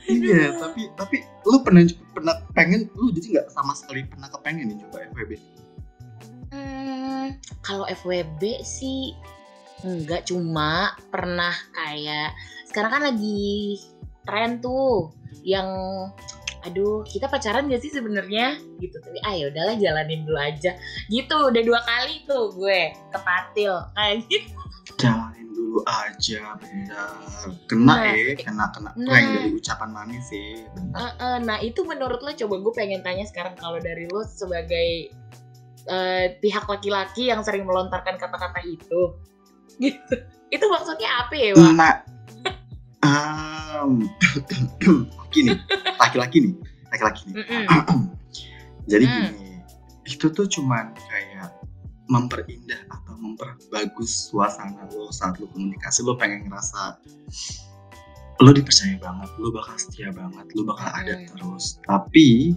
iya 0.06 0.54
tapi 0.62 0.86
tapi 0.94 1.18
lu 1.50 1.66
pernah 1.66 1.82
pernah 2.14 2.38
pengen 2.54 2.86
lu 2.94 3.10
jadi 3.10 3.42
nggak 3.42 3.48
sama 3.50 3.74
sekali 3.74 4.06
pernah 4.06 4.30
kepengen 4.30 4.70
nih 4.70 4.78
coba 4.86 5.02
FWB 5.14 5.34
Hmm, 6.56 7.36
kalau 7.66 7.84
FWB 7.90 8.64
sih 8.64 9.12
enggak 9.84 10.30
cuma 10.30 10.96
pernah 11.12 11.52
kayak 11.76 12.32
sekarang 12.70 12.92
kan 12.96 13.04
lagi 13.12 13.82
tren 14.24 14.64
tuh 14.64 15.12
yang 15.44 15.68
aduh 16.66 17.06
kita 17.06 17.30
pacaran 17.30 17.70
gak 17.70 17.84
sih 17.84 17.94
sebenarnya? 17.94 18.58
Gitu. 18.82 18.98
Tapi 18.98 19.22
ah 19.22 19.38
ya 19.38 19.54
udahlah 19.54 19.76
jalanin 19.78 20.26
dulu 20.26 20.40
aja. 20.40 20.74
Gitu 21.12 21.36
udah 21.36 21.62
dua 21.62 21.80
kali 21.86 22.26
tuh 22.26 22.56
gue 22.58 22.90
kepatil 23.14 23.74
kayak 23.94 24.26
gitu 24.26 24.62
dulu 25.76 25.84
aja 25.92 26.56
bener 26.64 27.52
kena 27.68 27.84
Nah, 28.00 28.16
eh 28.16 28.32
kena 28.40 28.72
kena 28.72 28.96
nah. 28.96 29.12
prank 29.12 29.28
dari 29.36 29.50
ucapan 29.52 29.90
manis 29.92 30.24
sih 30.32 30.64
bener 30.72 30.96
Eh, 30.96 31.12
eh, 31.20 31.38
nah 31.44 31.58
itu 31.60 31.84
menurut 31.84 32.24
lo 32.24 32.32
coba 32.32 32.56
gue 32.64 32.74
pengen 32.80 33.04
tanya 33.04 33.28
sekarang 33.28 33.60
kalau 33.60 33.76
dari 33.84 34.08
lo 34.08 34.24
sebagai 34.24 35.12
eh, 35.86 36.26
pihak 36.40 36.64
laki-laki 36.64 37.28
yang 37.28 37.44
sering 37.44 37.68
melontarkan 37.68 38.16
kata-kata 38.16 38.64
itu 38.64 39.20
gitu 39.84 40.16
itu 40.56 40.66
maksudnya 40.72 41.28
apa 41.28 41.36
ya 41.36 41.52
Wak? 41.52 41.72
nah 41.76 41.94
um, 43.04 44.08
gini 45.36 45.52
laki-laki 46.00 46.38
nih 46.40 46.54
laki-laki 46.88 47.22
nih 47.28 47.44
jadi 48.92 49.04
Hmm. 49.04 49.28
gini 49.28 49.60
itu 50.08 50.32
tuh 50.32 50.48
cuman 50.48 50.96
kayak 51.12 51.52
memperindah 52.06 52.82
atau 52.90 53.18
memperbagus 53.18 54.30
suasana 54.30 54.86
lo 54.94 55.10
saat 55.10 55.42
lo 55.42 55.50
komunikasi 55.50 56.06
lo 56.06 56.14
pengen 56.16 56.46
ngerasa 56.46 57.02
lo 58.40 58.52
dipercaya 58.52 59.00
banget 59.00 59.30
lo 59.40 59.48
bakal 59.50 59.76
setia 59.80 60.12
banget 60.12 60.46
lo 60.54 60.62
bakal 60.68 60.90
ada 60.92 61.14
Hmm. 61.16 61.28
terus 61.32 61.80
tapi 61.88 62.54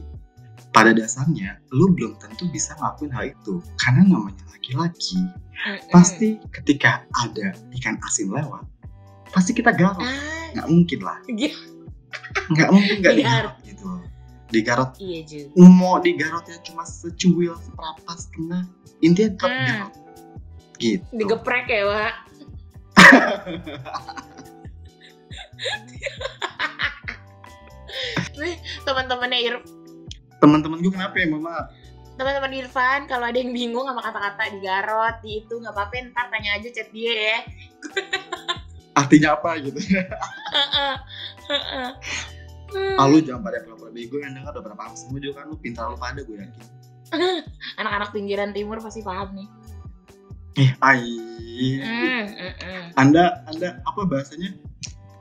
pada 0.68 0.92
dasarnya 0.92 1.62
lo 1.72 1.88
belum 1.90 2.18
tentu 2.18 2.44
bisa 2.50 2.74
ngelakuin 2.76 3.12
hal 3.14 3.24
itu 3.30 3.62
karena 3.78 4.02
namanya 4.04 4.44
laki-laki 4.52 5.22
Mm-mm. 5.58 5.90
pasti 5.90 6.38
ketika 6.52 7.06
ada 7.24 7.54
ikan 7.78 7.96
asin 8.04 8.28
lewat 8.30 8.62
pasti 9.30 9.54
kita 9.54 9.72
garot 9.72 9.96
ah 9.98 10.12
nggak 10.54 10.68
mungkin 10.68 11.00
lah 11.04 11.18
gitu. 11.30 11.56
nggak 12.52 12.68
mungkin 12.72 12.94
nggak 13.00 13.14
Digarot. 13.16 13.54
digarot 13.64 13.97
gitu 14.48 14.64
digarot 14.64 14.90
iya 14.96 15.20
juga. 15.28 15.52
Mau 15.60 16.00
digarotnya 16.00 16.56
cuma 16.64 16.82
secuil 16.88 17.52
seperempat 17.60 18.16
setengah 18.16 18.62
intinya 19.04 19.30
tetap 19.36 19.50
Hmm. 19.52 19.60
digarot 19.60 19.92
gitu. 20.78 21.04
Digeprek 21.12 21.66
ya 21.68 21.82
Wak? 21.84 22.14
Teman-temannya 28.86 29.40
Ir 29.42 29.56
teman-teman 30.38 30.78
gue 30.78 30.94
kenapa 30.94 31.18
ya 31.18 31.26
mama 31.26 31.66
teman-teman 32.14 32.54
Irfan 32.54 33.10
kalau 33.10 33.26
ada 33.26 33.34
yang 33.34 33.50
bingung 33.50 33.82
sama 33.90 33.98
kata-kata 33.98 34.54
digarot 34.54 35.18
di 35.18 35.42
itu 35.42 35.54
nggak 35.58 35.74
apa-apa 35.74 36.14
ntar 36.14 36.30
tanya 36.30 36.50
aja 36.58 36.68
chat 36.70 36.88
dia 36.94 37.14
ya. 37.14 37.38
Artinya 38.94 39.34
apa 39.38 39.50
gitu. 39.62 39.78
Hmm. 42.68 43.00
ah, 43.00 43.06
lu 43.08 43.24
jangan 43.24 43.40
pada 43.48 43.64
pura-pura 43.64 43.90
bego 43.92 44.20
yang 44.20 44.36
dengar 44.36 44.52
udah 44.52 44.62
berapa 44.64 44.92
semua 44.92 45.18
juga 45.24 45.40
kan 45.40 45.44
lu 45.48 45.56
pintar 45.56 45.88
lu 45.88 45.96
pada 45.96 46.20
gue 46.20 46.36
yakin. 46.36 46.64
Anak-anak 47.80 48.08
pinggiran 48.12 48.52
timur 48.52 48.76
pasti 48.84 49.00
paham 49.00 49.32
nih. 49.32 49.48
Eh 50.58 50.70
ai 50.82 51.06
Hmm, 51.78 52.24
mm, 52.28 52.54
mm. 52.60 52.84
anda 52.98 53.46
anda 53.46 53.78
apa 53.86 54.00
bahasanya? 54.04 54.52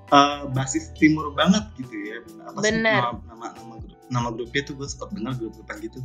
Eh, 0.08 0.42
basis 0.56 0.92
timur 0.96 1.36
banget 1.36 1.63
gitu 1.75 1.96
ya. 1.96 2.18
Apa 2.48 2.58
sih 2.63 2.72
Bener. 2.72 3.01
nama 3.04 3.20
nama 3.27 3.48
nama, 3.60 3.74
grup, 3.80 4.00
nama 4.08 4.27
grupnya 4.32 4.62
tuh 4.63 4.74
gue 4.80 4.88
suka 4.88 5.12
dengar 5.12 5.36
grup-grupan 5.36 5.77
gitu. 5.84 6.00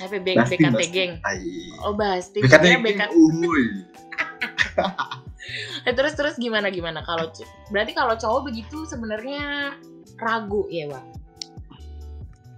Apa 0.00 0.16
Basti, 0.22 0.56
BKT 0.56 0.82
geng? 0.90 1.12
Oh 1.84 1.92
Basti. 1.92 2.40
BKT 2.40 2.66
geng 2.78 3.10
uhuy 3.10 3.84
terus 5.96 6.14
terus 6.16 6.34
gimana 6.36 6.68
gimana? 6.68 7.02
Kalau 7.04 7.30
berarti 7.70 7.92
kalau 7.94 8.14
cowok 8.18 8.52
begitu 8.52 8.84
sebenarnya 8.86 9.74
ragu 10.20 10.68
ya 10.70 10.90
Wak? 10.90 11.04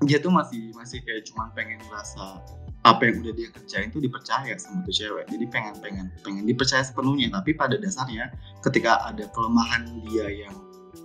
Dia 0.03 0.19
tuh 0.19 0.35
masih 0.35 0.75
masih 0.75 0.99
kayak 1.07 1.31
cuman 1.31 1.55
pengen 1.55 1.79
ngerasa 1.87 2.43
apa 2.83 3.03
yang 3.07 3.23
udah 3.23 3.35
dia 3.39 3.49
kerjain 3.55 3.95
tuh 3.95 4.03
dipercaya 4.03 4.59
sama 4.59 4.83
tuh 4.83 4.91
cewek. 4.91 5.31
Jadi 5.31 5.45
pengen 5.47 5.79
pengen 5.79 6.07
pengen 6.27 6.43
dipercaya 6.43 6.83
sepenuhnya. 6.83 7.31
Tapi 7.31 7.55
pada 7.55 7.79
dasarnya 7.79 8.35
ketika 8.67 8.99
ada 9.07 9.31
kelemahan 9.31 9.87
dia 10.11 10.27
yang 10.27 10.55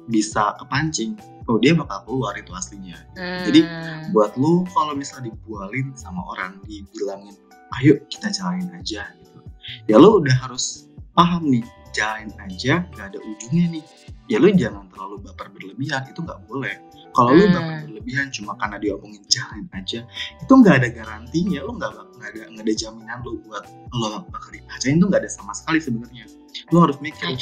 bisa 0.10 0.58
kepancing 0.58 1.13
oh 1.48 1.62
dia 1.62 1.77
bakal 1.77 2.03
keluar 2.10 2.34
itu 2.36 2.51
aslinya. 2.51 2.98
Jadi, 3.15 3.63
Hmm. 3.63 4.12
buat 4.12 4.36
lu 4.36 4.67
kalau 4.75 4.96
misalnya 4.96 5.32
dibualin 5.32 5.96
sama 5.96 6.20
orang 6.36 6.60
dibilangin 6.67 7.36
ayo 7.79 8.00
kita 8.12 8.32
jalanin 8.32 8.67
aja 8.75 9.08
gitu. 9.20 9.39
Ya 9.88 9.96
lu 10.00 10.20
udah 10.24 10.36
harus 10.48 10.88
paham 11.15 11.48
nih 11.51 11.63
jalanin 11.94 12.34
aja 12.39 12.86
gak 12.96 13.06
ada 13.13 13.20
ujungnya 13.22 13.65
nih. 13.79 13.84
Ya 14.27 14.44
lu 14.44 14.51
jangan 14.51 14.91
terlalu 14.91 15.24
baper 15.24 15.48
berlebihan 15.56 16.03
itu 16.12 16.20
nggak 16.20 16.39
boleh. 16.51 16.75
Kalau 17.15 17.32
lu 17.32 17.48
Hmm. 17.48 17.56
baper 17.56 17.75
berlebihan 17.88 18.27
cuma 18.29 18.60
karena 18.60 18.75
diomongin 18.75 19.24
jalanin 19.32 19.67
aja 19.72 20.00
itu 20.44 20.51
nggak 20.51 20.75
ada 20.84 20.89
garantinya. 20.91 21.60
Lu 21.63 21.72
nggak 21.79 21.91
nggak 21.96 22.29
ada 22.36 22.41
nggak 22.51 22.63
ada 22.67 22.74
jaminan 22.75 23.17
lu 23.24 23.39
buat 23.48 23.63
lo 23.96 24.27
bakal 24.27 24.51
dipacarin 24.51 25.00
itu 25.00 25.06
nggak 25.08 25.22
ada 25.24 25.32
sama 25.32 25.56
sekali 25.56 25.79
sebenarnya. 25.79 26.27
Lu 26.75 26.84
harus 26.84 27.00
mikir 27.00 27.39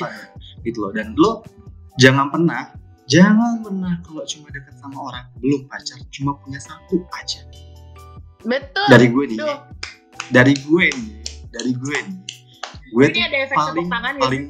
gitu 0.62 0.78
loh. 0.78 0.92
Dan 0.94 1.18
lu 1.18 1.42
jangan 1.98 2.30
pernah 2.30 2.70
jangan 3.10 3.62
pernah 3.66 3.98
kalau 4.06 4.22
cuma 4.26 4.50
deket 4.54 4.74
sama 4.82 4.98
orang 4.98 5.26
belum 5.42 5.66
pacar 5.70 5.98
cuma 6.14 6.38
punya 6.42 6.58
satu 6.62 7.02
aja. 7.18 7.42
Betul. 8.46 8.88
Dari 8.94 9.08
gue 9.10 9.26
nih 9.34 9.38
Duh. 9.42 9.58
dari 10.30 10.54
gue 10.54 10.86
nih 10.94 11.14
dari 11.50 11.72
gue 11.74 11.98
nih 11.98 12.18
gue 12.96 13.04
ini 13.06 13.22
ada 13.22 13.38
efek 13.44 13.56
paling 13.56 13.76
tepuk 13.76 13.92
tangan 13.92 14.14
paling 14.18 14.44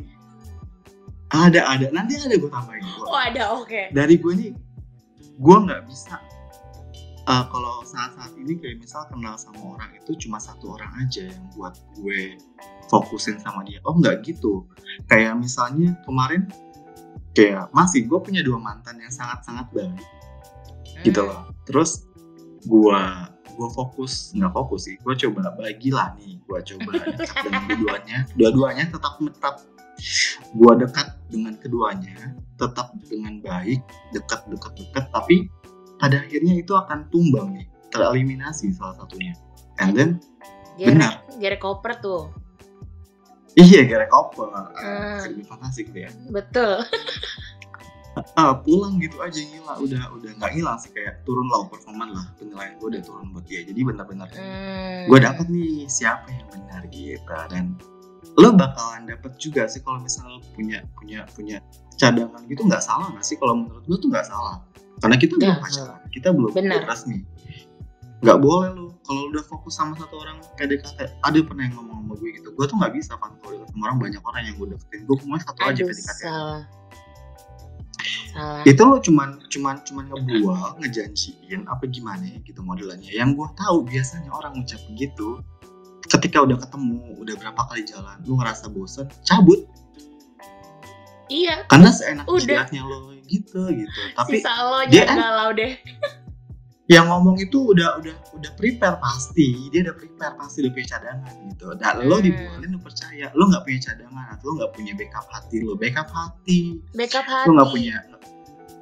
ada 1.27 1.61
ada. 1.67 1.85
Nanti 1.89 2.13
ada 2.15 2.37
gue 2.37 2.47
tambahin 2.47 2.85
Gua- 2.95 3.09
oh 3.09 3.17
ada 3.17 3.43
oke. 3.57 3.81
Dari 3.91 4.15
gue 4.15 4.33
nih 4.35 4.51
gue 5.35 5.57
nggak 5.59 5.81
bisa 5.83 6.15
uh, 7.25 7.43
kalau 7.49 7.83
saat-saat 7.83 8.31
ini 8.37 8.55
kayak 8.55 8.79
misal 8.79 9.03
kenal 9.09 9.35
sama 9.35 9.75
orang 9.75 9.91
itu 9.93 10.15
cuma 10.21 10.37
satu 10.37 10.71
orang 10.71 10.93
aja 11.01 11.25
yang 11.25 11.43
buat 11.53 11.75
gue 11.97 12.37
fokusin 12.87 13.41
sama 13.41 13.65
dia. 13.65 13.81
Oh 13.83 13.97
nggak 13.97 14.21
gitu. 14.23 14.69
Kayak 15.09 15.35
misalnya 15.35 15.97
kemarin 16.05 16.45
kayak 17.33 17.67
masih 17.73 18.05
gue 18.05 18.19
punya 18.21 18.39
dua 18.39 18.55
mantan 18.55 18.95
yang 18.95 19.11
sangat-sangat 19.11 19.67
baik. 19.73 19.99
Gitu 21.01 21.19
Hmm. 21.19 21.27
loh. 21.27 21.41
Terus 21.65 22.05
gue 22.63 23.01
gue 23.55 23.69
fokus. 23.71 24.35
Nggak 24.35 24.53
fokus 24.53 24.91
sih 24.91 24.95
gue 24.99 25.15
coba 25.27 25.55
bagilah 25.55 26.13
nih 26.19 26.37
gue 26.43 26.59
coba 26.75 26.89
dekat 27.15 27.41
dengan 27.47 27.63
keduanya. 27.71 28.17
Dua-duanya 28.35 28.83
tetap 28.91 29.13
tetap 29.17 29.55
gue 30.51 30.73
dekat 30.75 31.07
dengan 31.31 31.55
keduanya 31.55 32.35
tetap 32.59 32.91
dengan 33.07 33.39
baik 33.39 33.81
dekat 34.11 34.43
dekat 34.51 34.73
dekat. 34.75 35.05
Tapi 35.09 35.47
pada 35.97 36.19
akhirnya 36.19 36.53
itu 36.59 36.75
akan 36.75 37.07
tumbang 37.09 37.55
nih 37.55 37.67
tereliminasi 37.89 38.75
salah 38.75 38.99
satunya. 38.99 39.33
And 39.79 39.95
then 39.95 40.09
benar. 40.75 41.23
Gerek, 41.39 41.39
gerek 41.39 41.61
koper 41.63 41.93
tuh. 42.03 42.23
Iya 43.55 43.87
gara 43.87 44.03
koper. 44.11 44.51
Uh, 44.51 45.23
lebih 45.31 45.47
fantasi 45.47 45.87
gitu 45.87 46.03
ya. 46.03 46.11
Betul 46.27 46.83
ah 48.35 48.55
pulang 48.55 48.95
gitu 48.97 49.19
aja 49.19 49.35
ngilang 49.37 49.77
udah 49.83 50.01
udah 50.15 50.31
nggak 50.39 50.51
ngilang 50.55 50.77
sih 50.79 50.91
kayak 50.91 51.19
turun 51.23 51.47
lah 51.51 51.67
performan 51.67 52.15
lah. 52.15 52.25
Penilaian 52.39 52.75
gue 52.79 52.87
udah 52.95 53.01
turun 53.03 53.27
buat 53.35 53.45
dia. 53.45 53.61
Jadi 53.63 53.79
benar-benar 53.83 54.27
Hmm. 54.31 55.07
gue 55.11 55.19
dapet 55.19 55.45
nih 55.51 55.85
siapa 55.85 56.27
yang 56.31 56.47
benar 56.51 56.81
gitu. 56.89 57.35
Dan 57.51 57.75
lo 58.35 58.51
bakalan 58.51 59.07
dapet 59.07 59.31
juga 59.39 59.67
sih 59.67 59.79
kalau 59.79 59.99
misalnya 59.99 60.35
lo 60.35 60.41
punya 60.55 60.79
punya 60.95 61.23
punya 61.35 61.57
cadangan 61.95 62.43
gitu 62.47 62.61
nggak 62.63 62.83
salah 62.83 63.11
nggak 63.11 63.23
sih? 63.23 63.35
Kalau 63.35 63.55
menurut 63.63 63.83
gue 63.83 63.97
tuh 63.97 64.09
nggak 64.11 64.27
salah. 64.27 64.59
Karena 65.03 65.15
kita 65.19 65.33
belum 65.35 65.57
pacaran 65.59 65.99
kita 66.09 66.29
belum 66.31 66.51
Benar. 66.55 66.87
resmi 66.87 67.19
nggak 68.23 68.39
boleh 68.41 68.71
lo 68.73 68.95
kalau 69.05 69.29
udah 69.29 69.43
fokus 69.45 69.77
sama 69.77 69.93
satu 69.99 70.17
orang 70.17 70.39
PDKT 70.57 70.97
ada 71.21 71.39
pernah 71.45 71.67
yang 71.67 71.77
ngomong 71.77 71.99
sama 72.01 72.13
gue 72.17 72.29
gitu. 72.33 72.47
Gue 72.55 72.65
tuh 72.65 72.75
nggak 72.79 72.93
bisa 72.95 73.13
kan 73.19 73.35
kalau 73.43 73.61
sama 73.69 73.81
orang 73.85 73.99
banyak 74.01 74.21
orang 74.23 74.41
yang 74.47 74.55
gue 74.55 74.67
deketin. 74.73 74.99
Gue 75.05 75.17
cuma 75.21 75.35
satu 75.37 75.59
aja 75.61 75.71
Aduh 75.77 75.87
PDKT 75.91 76.19
salah. 76.23 76.61
Salah. 78.29 78.63
itu 78.63 78.81
lo 78.81 78.97
cuman 78.97 79.39
cuman 79.47 79.75
cuman 79.81 80.05
ngebual 80.07 80.77
ngejanjiin 80.79 81.65
apa 81.65 81.87
gimana 81.87 82.23
ya 82.25 82.37
gitu 82.41 82.59
modelannya 82.59 83.09
yang 83.09 83.31
gue 83.31 83.47
tahu 83.55 83.83
biasanya 83.83 84.29
orang 84.29 84.55
ngucap 84.55 84.81
begitu 84.87 85.39
ketika 86.05 86.37
udah 86.39 86.57
ketemu 86.57 86.99
udah 87.17 87.35
berapa 87.35 87.61
kali 87.65 87.81
jalan 87.83 88.17
lu 88.23 88.35
ngerasa 88.35 88.67
bosen 88.67 89.07
cabut 89.23 89.63
Iya. 91.25 91.65
karena 91.65 91.89
seenak 91.89 92.25
Udah. 92.27 92.69
jidatnya 92.69 92.81
lo 92.81 93.09
gitu 93.25 93.65
gitu 93.67 94.01
tapi 94.13 94.37
Sisa 94.37 94.53
lo 94.61 94.85
dia 94.85 95.01
jangan 95.01 95.09
kan- 95.09 95.19
galau 95.19 95.49
deh. 95.51 95.73
Yang 96.85 97.09
ngomong 97.09 97.41
itu 97.41 97.73
udah 97.73 97.97
udah 97.97 98.13
udah 98.37 98.51
prepare 98.55 99.01
pasti 99.01 99.73
dia 99.73 99.81
udah 99.89 99.95
prepare 99.97 100.37
pasti 100.37 100.61
udah 100.61 100.71
punya 100.71 100.87
cadangan 100.87 101.33
gitu 101.49 101.67
dan 101.81 101.93
lo 102.05 102.17
Hmm. 102.17 102.25
dibualin 102.25 102.69
lo 102.69 102.79
percaya 102.79 103.25
lo 103.33 103.43
nggak 103.49 103.63
punya 103.65 103.79
cadangan 103.81 104.25
atau 104.31 104.45
lo 104.45 104.53
nggak 104.61 104.71
punya 104.71 104.93
backup 104.93 105.25
hati 105.27 105.55
lo 105.59 105.73
backup 105.73 106.09
hati 106.09 106.59
Backup 106.93 107.25
hati. 107.25 107.47
lo 107.49 107.51
nggak 107.57 107.69
punya 107.73 107.95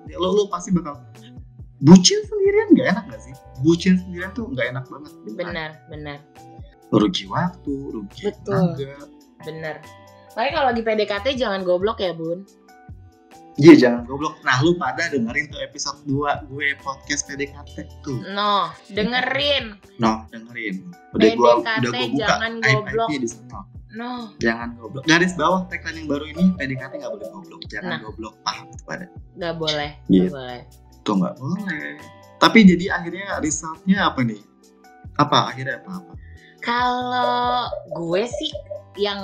ya 0.03 0.17
lo 0.19 0.29
lo 0.29 0.43
pasti 0.47 0.69
bakal 0.69 0.99
bucin 1.79 2.19
sendirian 2.23 2.67
nggak 2.71 2.87
enak 2.91 3.03
gak 3.07 3.21
sih 3.23 3.33
bucin 3.59 3.95
sendirian 3.95 4.31
tuh 4.31 4.51
nggak 4.51 4.67
enak 4.71 4.83
banget 4.87 5.11
Benar, 5.33 5.69
benar, 5.87 6.19
rugi 6.91 7.23
waktu 7.25 7.71
rugi 7.89 8.21
Betul. 8.27 8.75
tenaga 8.75 8.95
benar. 9.43 9.75
Makanya 10.33 10.51
kalau 10.51 10.67
lagi 10.73 10.81
PDKT 10.81 11.25
jangan 11.37 11.61
goblok 11.61 11.99
ya, 11.99 12.09
Bun. 12.09 12.41
Iya 13.55 13.73
jangan. 13.75 14.03
Goblok. 14.05 14.41
Nah 14.41 14.57
lu 14.59 14.73
pada 14.75 15.07
dengerin 15.07 15.45
tuh 15.47 15.59
episode 15.59 15.99
2 16.03 16.47
gue 16.47 16.67
podcast 16.79 17.25
PDKT 17.25 17.75
tuh. 18.01 18.19
No, 18.29 18.69
dengerin. 18.89 19.77
no 19.97 20.25
dengerin. 20.27 20.89
Udah 21.11 21.27
gua 21.33 21.51
PDKT 21.59 21.77
udah 21.79 21.91
gua 21.91 22.07
buka. 22.07 22.19
jangan 22.23 22.51
aib 22.59 22.77
goblok. 22.83 23.09
di 23.11 23.27
sana. 23.27 23.59
No. 23.93 24.11
jangan 24.37 24.69
goblok. 24.75 25.03
Garis 25.05 25.33
bawah 25.33 25.61
tagline 25.67 25.97
yang 25.99 26.07
baru 26.09 26.25
ini 26.27 26.43
PDKT 26.55 26.91
nggak 26.97 27.11
boleh 27.13 27.27
goblok. 27.29 27.61
Jangan 27.67 27.89
Nah. 27.89 27.99
goblok. 28.01 28.33
Paham 28.41 28.65
tuh 28.69 28.83
pada. 28.83 29.05
Gak 29.33 29.53
boleh, 29.55 29.91
Iya. 30.07 30.21
gak 30.23 30.33
boleh. 30.33 30.61
tuh 31.01 31.13
nggak 31.15 31.35
boleh. 31.35 31.93
Tapi 32.39 32.59
jadi 32.65 32.85
akhirnya 32.91 33.37
resultnya 33.37 34.07
apa 34.07 34.19
nih? 34.23 34.41
Apa? 35.15 35.53
Akhirnya 35.53 35.77
apa? 35.79 36.01
Apa 36.01 36.11
Kalau 36.63 37.67
gue 37.91 38.23
sih 38.25 38.49
yang 38.95 39.19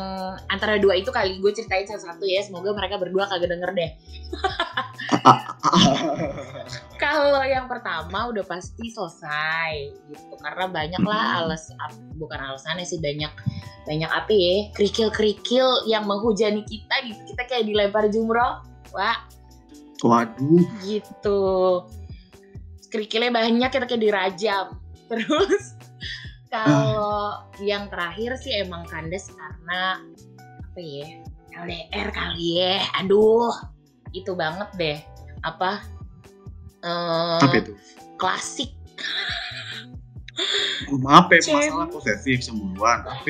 antara 0.50 0.81
dua 0.81 0.98
itu 0.98 1.13
kali 1.13 1.39
gue 1.39 1.51
ceritain 1.55 1.88
satu-satu 1.88 2.25
ya. 2.25 2.43
Semoga 2.43 2.75
mereka 2.75 3.00
berdua 3.00 3.29
kagak 3.31 3.55
denger 3.55 3.72
deh. 3.74 3.91
Kalau 7.00 7.41
yang 7.48 7.72
pertama 7.72 8.27
udah 8.27 8.43
pasti 8.43 8.91
selesai 8.91 9.72
gitu 10.12 10.36
karena 10.43 10.67
banyak 10.67 11.01
lah 11.01 11.24
Mhm. 11.24 11.39
alas 11.48 11.63
bukan 12.19 12.39
alasannya 12.39 12.84
sih 12.84 13.00
banyak 13.00 13.31
banyak 13.88 14.12
apa 14.12 14.29
ya 14.29 14.55
kerikil-kerikil 14.75 15.88
yang 15.88 16.03
menghujani 16.05 16.62
kita 16.67 16.96
gitu 17.08 17.22
kita 17.34 17.43
kayak 17.48 17.65
dilempar 17.65 18.12
jumroh 18.12 18.62
wah 18.91 19.17
waduh 20.03 20.67
gitu 20.84 21.41
kerikilnya 22.91 23.31
banyak 23.34 23.69
kita 23.72 23.88
kayak 23.88 24.03
dirajam 24.03 24.65
terus 25.08 25.78
kalau 26.49 27.39
yang 27.69 27.87
terakhir 27.87 28.35
sih 28.41 28.57
emang 28.61 28.85
kandas 28.89 29.29
karena 29.29 30.01
apa 30.69 30.79
ya 30.81 31.07
LDR 31.65 32.09
kali 32.13 32.47
ya. 32.61 32.77
Aduh 33.01 33.53
itu 34.13 34.33
banget 34.33 34.69
deh. 34.77 34.97
Apa 35.45 35.81
eh, 36.83 37.39
apa 37.41 37.55
itu? 37.57 37.73
klasik. 38.19 38.73
Apa 41.05 41.31
ya, 41.35 41.41
Cem. 41.43 41.55
masalah 41.55 41.87
posesif 41.91 42.39
apa 43.05 43.29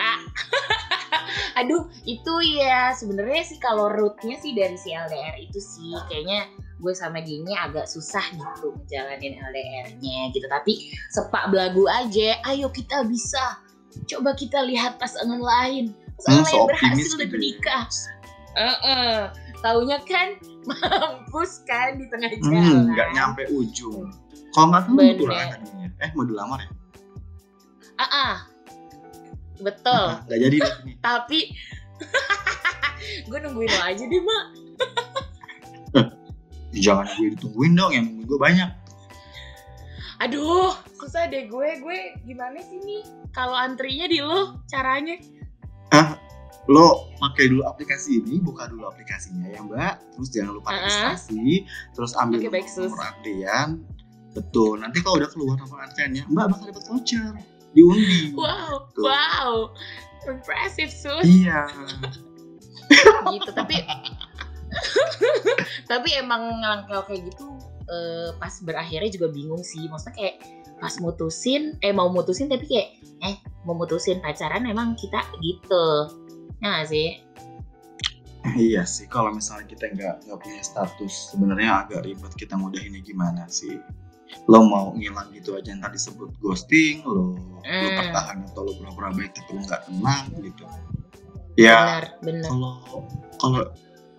Ah. 0.00 0.20
aduh 1.60 1.88
itu 2.08 2.34
ya 2.56 2.94
sebenarnya 2.96 3.42
sih 3.44 3.58
kalau 3.60 3.92
rootnya 3.92 4.38
sih 4.40 4.56
dari 4.56 4.76
si 4.78 4.92
LDR 4.92 5.36
itu 5.40 5.60
sih. 5.60 5.92
Kayaknya 6.08 6.48
gue 6.80 6.92
sama 6.92 7.20
dia 7.20 7.36
agak 7.60 7.84
susah 7.84 8.24
gitu 8.26 8.72
ngejalanin 8.74 9.36
LDR-nya 9.36 10.32
gitu 10.32 10.46
tapi 10.46 10.72
sepak 11.08 11.48
belagu 11.48 11.84
aja 11.86 12.40
ayo 12.46 12.68
kita 12.68 13.04
bisa 13.04 13.60
coba 14.06 14.32
kita 14.32 14.60
lihat 14.62 14.96
pasangan 14.96 15.38
lain 15.38 15.92
pasangan 16.16 16.40
Hmm, 16.40 16.48
lain 16.48 16.62
berhasil 16.66 17.10
dan 17.10 17.18
gitu 17.18 17.20
ya. 17.20 17.28
menikah 17.30 17.84
Heeh. 18.50 19.16
taunya 19.60 19.98
kan 20.02 20.28
mampus 20.68 21.60
kan 21.62 21.94
di 21.94 22.08
tengah 22.08 22.32
jalan 22.34 22.60
Hmm, 22.60 22.80
nggak 22.90 23.08
nyampe 23.12 23.42
ujung. 23.50 24.08
Kalau 24.50 24.66
nggak 24.68 24.84
mau 24.86 24.98
Bener. 24.98 25.16
tunangan 25.16 25.48
tadinya. 25.54 25.88
Eh 25.98 26.10
mau 26.10 26.24
dilamar 26.24 26.58
ya? 26.58 26.70
ah 27.94 28.08
ah. 28.10 28.36
betul 29.58 29.92
Ah, 30.10 30.24
Nggak 30.24 30.40
jadi 30.40 30.58
tapi 30.98 31.52
gue 33.28 33.38
nungguin 33.38 33.68
lo 33.68 33.82
aja 33.82 34.00
deh 34.02 34.22
mak 34.22 34.44
Jangan 36.72 37.06
gue 37.12 37.34
ditungguin 37.34 37.72
dong, 37.74 37.90
yang 37.90 38.04
nungguin 38.06 38.26
gue 38.26 38.38
banyak. 38.38 38.70
aduh 40.18 40.70
susah 40.94 41.26
deh 41.26 41.48
gue 41.48 41.68
gue 41.80 41.98
gimana 42.22 42.60
sih 42.60 42.76
nih 42.78 43.00
kalau 43.32 43.56
antrinya 43.56 44.04
di 44.04 44.20
lo 44.20 44.60
caranya 44.66 45.16
Ah, 45.88 46.20
lo 46.66 47.08
pakai 47.18 47.48
dulu 47.48 47.64
aplikasi 47.64 48.20
ini, 48.20 48.36
buka 48.36 48.68
dulu 48.68 48.84
aplikasinya 48.84 49.48
ya 49.48 49.58
mbak. 49.58 49.96
Terus 50.12 50.28
jangan 50.30 50.52
lupa 50.54 50.70
registrasi, 50.70 51.64
terus 51.90 52.12
ambil 52.14 52.38
Oke, 52.38 52.52
baik, 52.52 52.68
sus. 52.68 52.86
nomor 52.86 53.02
antrian. 53.02 53.68
Betul. 54.30 54.78
Nanti 54.78 55.00
kalau 55.00 55.18
udah 55.18 55.26
keluar 55.26 55.56
nomor 55.56 55.78
antriannya, 55.80 56.22
mbak 56.28 56.46
bakal 56.48 56.64
dapat 56.68 56.84
voucher 56.86 57.32
diundi. 57.72 58.36
wow 58.36 58.86
Tuh. 58.92 59.02
wow 59.02 59.50
impressive 60.26 60.92
sus 60.92 61.24
Iya. 61.24 61.64
gitu 63.32 63.50
tapi 63.50 63.80
tapi 65.90 66.08
emang 66.16 66.62
kalau 66.86 67.02
kayak 67.06 67.26
gitu 67.30 67.44
eh, 67.90 68.30
pas 68.38 68.54
berakhirnya 68.62 69.10
juga 69.10 69.28
bingung 69.30 69.62
sih 69.62 69.86
maksudnya 69.90 70.14
kayak 70.16 70.36
pas 70.80 70.96
mutusin 71.02 71.76
eh 71.84 71.92
mau 71.92 72.08
mutusin 72.08 72.48
tapi 72.48 72.64
kayak 72.64 72.88
eh 73.20 73.36
mau 73.68 73.76
mutusin 73.76 74.22
pacaran 74.24 74.64
emang 74.64 74.96
kita 74.96 75.20
gitu 75.44 75.84
ya 76.64 76.80
gak 76.80 76.88
sih 76.88 77.20
Iya 78.56 78.88
sih, 78.88 79.04
kalau 79.04 79.36
misalnya 79.36 79.68
kita 79.68 79.92
nggak 79.92 80.24
nggak 80.24 80.38
punya 80.40 80.64
status, 80.64 81.28
sebenarnya 81.28 81.84
agak 81.84 82.08
ribet 82.08 82.32
kita 82.40 82.56
ngudahinnya 82.56 83.04
gimana 83.04 83.44
sih? 83.52 83.76
Lo 84.48 84.64
mau 84.64 84.96
ngilang 84.96 85.28
gitu 85.36 85.60
aja 85.60 85.76
yang 85.76 85.84
tadi 85.84 86.00
sebut 86.00 86.32
ghosting, 86.40 87.04
lo 87.04 87.36
lo 87.36 87.36
Hmm. 87.60 87.92
pertahan 88.00 88.40
atau 88.48 88.64
lo 88.64 88.72
pura-pura 88.80 89.12
baik 89.12 89.36
tapi 89.36 89.50
lo 89.52 89.60
nggak 89.60 89.82
tenang 89.84 90.24
gitu. 90.40 90.64
Ya 91.60 91.76
benar 91.76 92.04
benar 92.24 92.48
kalau 92.48 92.72
kalau 93.36 93.62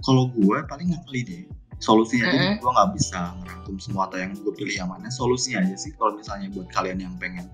kalau 0.02 0.30
gue 0.34 0.58
paling 0.66 0.92
ngakali 0.92 1.22
deh. 1.24 1.44
Solusinya 1.82 2.30
aja 2.30 2.38
Mm-mm. 2.38 2.62
gue 2.62 2.72
nggak 2.78 2.90
bisa 2.94 3.20
ngerangkum 3.42 3.76
semua 3.82 4.06
atau 4.06 4.22
yang 4.22 4.38
gue 4.38 4.54
pilih 4.54 4.76
yang 4.76 4.90
mana. 4.90 5.10
Solusinya 5.10 5.66
aja 5.66 5.74
sih 5.74 5.90
kalau 5.98 6.14
misalnya 6.14 6.54
buat 6.54 6.70
kalian 6.70 7.02
yang 7.02 7.14
pengen 7.18 7.50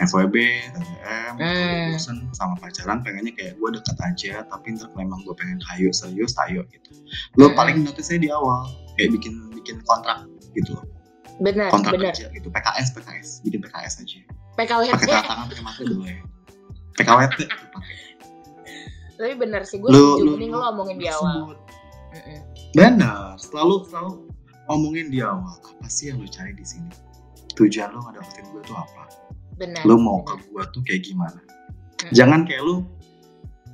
FWB, 0.00 0.34
TTM, 0.72 1.32
Hmm. 1.36 1.92
bosen 1.92 2.16
sama 2.32 2.56
pacaran 2.56 3.04
pengennya 3.04 3.36
kayak 3.36 3.54
gue 3.60 3.68
deket 3.76 3.96
aja 4.00 4.34
tapi 4.48 4.74
ntar 4.74 4.88
memang 4.96 5.20
gue 5.22 5.34
pengen 5.36 5.60
hayu 5.68 5.92
serius 5.92 6.32
hayu 6.40 6.64
gitu 6.72 6.96
lo 7.36 7.52
Hmm. 7.52 7.54
paling 7.54 7.84
notice 7.84 8.08
di 8.10 8.32
awal 8.32 8.66
kayak 8.96 9.12
bikin 9.14 9.52
bikin 9.52 9.78
kontrak 9.84 10.24
gitu 10.56 10.74
loh 10.74 10.88
benar 11.38 11.68
kontrak 11.70 11.92
benar 11.94 12.10
kerja 12.16 12.32
gitu 12.32 12.48
PKS 12.50 12.88
PKS 12.96 13.28
bikin 13.44 13.60
PKS 13.62 13.94
aja 14.02 14.18
pakai 14.56 14.64
PKWT 14.64 15.02
tanda 15.06 15.22
tangan 15.22 15.46
pakai 15.52 15.62
mata 15.62 15.80
boleh 15.86 16.16
PKWT 16.96 17.38
tuh 17.46 17.68
pakai 17.70 17.94
tapi 19.22 19.38
benar 19.38 19.62
sih 19.62 19.78
gue 19.78 19.86
setuju. 19.86 20.34
lu- 20.34 20.50
lo 20.50 20.66
omongin 20.74 20.98
di 20.98 21.06
awal. 21.06 21.54
Benar 22.74 23.38
selalu 23.38 23.86
selalu 23.86 24.26
omongin 24.66 25.14
di 25.14 25.22
awal. 25.22 25.54
Apa 25.62 25.86
sih 25.86 26.10
yang 26.10 26.18
lo 26.18 26.26
cari 26.26 26.50
di 26.58 26.66
sini? 26.66 26.90
Tujuan 27.54 27.94
lo 27.94 28.02
ngedapetin 28.02 28.50
gue 28.50 28.62
tuh 28.66 28.74
apa? 28.74 29.06
Benar 29.62 29.86
lo 29.86 29.94
mau 29.94 30.26
ke 30.26 30.42
gue 30.42 30.62
tuh 30.74 30.82
kayak 30.82 31.06
gimana? 31.06 31.38
Mm. 32.02 32.10
jangan 32.10 32.42
kayak 32.42 32.66
lu 32.66 32.82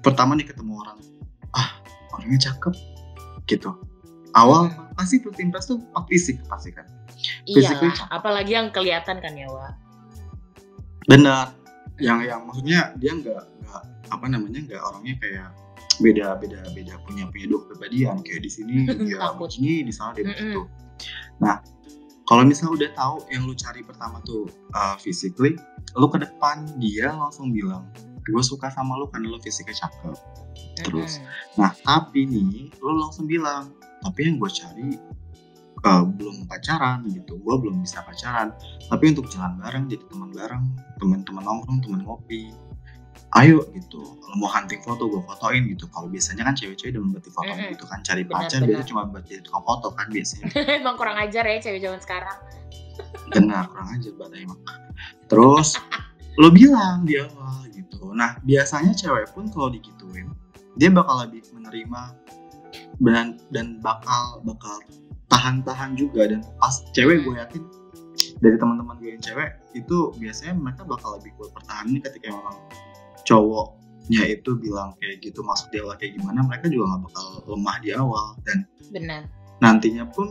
pertama 0.04 0.36
nih 0.36 0.44
ketemu 0.44 0.76
orang. 0.84 1.00
Ah 1.56 1.80
orangnya 2.12 2.52
cakep. 2.52 2.76
Gitu. 3.48 3.72
Awal 4.36 4.68
pasti 5.00 5.16
first 5.24 5.40
impress 5.40 5.72
tuh 5.72 5.80
fisik 6.12 6.36
pasti 6.44 6.76
kan? 6.76 6.84
Iyalah, 7.48 8.12
apalagi 8.12 8.52
yang 8.52 8.68
kelihatan 8.70 9.18
kan 9.18 9.32
ya 9.34 9.48
Wak. 9.48 9.74
benar 11.08 11.56
yang 11.98 12.22
yang 12.22 12.40
maksudnya 12.46 12.94
dia 12.96 13.12
nggak 13.14 13.42
nggak 13.66 13.82
apa 14.08 14.26
namanya 14.30 14.60
nggak 14.64 14.80
orangnya 14.82 15.14
kayak 15.20 15.48
beda 15.98 16.38
beda 16.38 16.60
beda 16.72 16.94
punya 17.02 17.26
punya 17.26 17.46
dua 17.50 17.60
kepribadian. 17.66 18.22
Kayak 18.22 18.42
di 18.46 18.50
sini 18.50 18.74
dia 19.10 19.34
begini 19.34 19.82
di 19.86 19.92
sana 19.92 20.14
dia 20.14 20.24
begitu 20.26 20.66
nah 21.38 21.62
kalau 22.28 22.44
misalnya 22.44 22.72
udah 22.76 22.90
tahu 22.92 23.16
yang 23.32 23.48
lu 23.48 23.56
cari 23.56 23.80
pertama 23.80 24.20
tuh 24.26 24.50
uh, 24.76 24.98
physically 25.00 25.56
lu 25.96 26.06
ke 26.12 26.20
depan 26.20 26.66
dia 26.76 27.08
langsung 27.14 27.50
bilang 27.54 27.88
gue 28.28 28.44
suka 28.44 28.68
sama 28.68 29.00
lu 29.00 29.08
karena 29.08 29.32
lu 29.32 29.40
fisiknya 29.40 29.88
cakep. 29.88 30.16
Terus? 30.84 31.24
Nah 31.56 31.72
tapi 31.80 32.28
nih 32.28 32.68
lu 32.84 33.00
langsung 33.00 33.24
bilang 33.24 33.72
tapi 34.04 34.28
yang 34.28 34.36
gue 34.36 34.50
cari 34.52 34.88
eh, 35.78 36.02
belum 36.04 36.46
pacaran 36.46 37.06
gitu. 37.06 37.38
Gue 37.38 37.54
belum 37.58 37.82
bisa 37.82 38.02
pacaran. 38.02 38.50
Tapi 38.86 39.04
untuk 39.12 39.28
jalan 39.28 39.58
bareng 39.58 39.86
jadi 39.86 40.04
teman 40.08 40.30
bareng 40.32 40.64
teman-teman 40.98 41.42
nongkrong 41.44 41.78
teman 41.80 42.00
ngopi. 42.02 42.50
Ayo 43.36 43.60
gitu. 43.76 44.00
Kalau 44.18 44.36
mau 44.40 44.48
hunting 44.48 44.80
foto 44.80 45.04
gue 45.04 45.20
fotoin 45.20 45.62
gitu. 45.68 45.84
Kalau 45.92 46.08
biasanya 46.08 46.48
kan 46.48 46.54
cewek-cewek 46.56 46.96
demen 46.96 47.12
banget 47.12 47.28
foto 47.30 47.52
Mm-mm. 47.52 47.72
gitu 47.76 47.84
kan. 47.84 48.00
Cari 48.00 48.22
Benar, 48.24 48.32
pacar 48.48 48.58
benar. 48.58 48.68
biasanya 48.72 48.88
cuma 48.88 49.02
buat 49.06 49.24
jadi 49.26 49.40
tukang 49.44 49.64
foto 49.64 49.86
kan 49.92 50.06
biasanya. 50.08 50.46
Emang 50.80 50.96
kurang 50.96 51.16
ajar 51.20 51.44
ya 51.44 51.56
cewek 51.60 51.80
zaman 51.82 52.00
sekarang. 52.00 52.38
benar 53.30 53.68
kurang 53.70 53.94
aja 53.94 54.10
banget 54.18 54.42
emang. 54.42 54.58
Terus 55.30 55.78
lo 56.34 56.48
bilang 56.50 57.04
di 57.04 57.20
awal 57.20 57.68
gitu. 57.70 58.10
Nah 58.10 58.40
biasanya 58.42 58.90
cewek 58.90 59.30
pun 59.30 59.46
kalau 59.52 59.70
digituin 59.70 60.32
dia 60.74 60.90
bakal 60.90 61.22
lebih 61.22 61.44
menerima 61.54 62.02
dan 62.98 63.38
dan 63.54 63.78
bakal 63.78 64.42
bakal 64.42 64.82
tahan-tahan 65.28 65.96
juga. 65.96 66.28
Dan 66.28 66.44
pas 66.58 66.74
cewek 66.92 67.24
gue 67.24 67.34
yakin 67.36 67.62
dari 68.42 68.56
teman-teman 68.58 68.98
gue 68.98 69.14
yang 69.14 69.22
cewek 69.22 69.50
itu 69.74 70.12
biasanya 70.18 70.54
mereka 70.58 70.82
bakal 70.86 71.18
lebih 71.18 71.30
kuat 71.38 71.50
pertahanannya 71.54 72.00
ketika 72.02 72.26
memang 72.34 72.56
cowoknya 73.22 74.22
itu 74.26 74.50
bilang 74.58 74.94
kayak 74.98 75.22
gitu 75.22 75.40
maksud 75.44 75.70
dia 75.70 75.84
kayak 75.98 76.18
gimana 76.18 76.42
mereka 76.42 76.66
juga 76.70 76.94
nggak 76.94 77.02
bakal 77.10 77.26
lemah 77.46 77.76
di 77.82 77.90
awal. 77.94 78.26
Dan 78.42 78.58
Benar. 78.90 79.22
nantinya 79.58 80.06
pun 80.10 80.30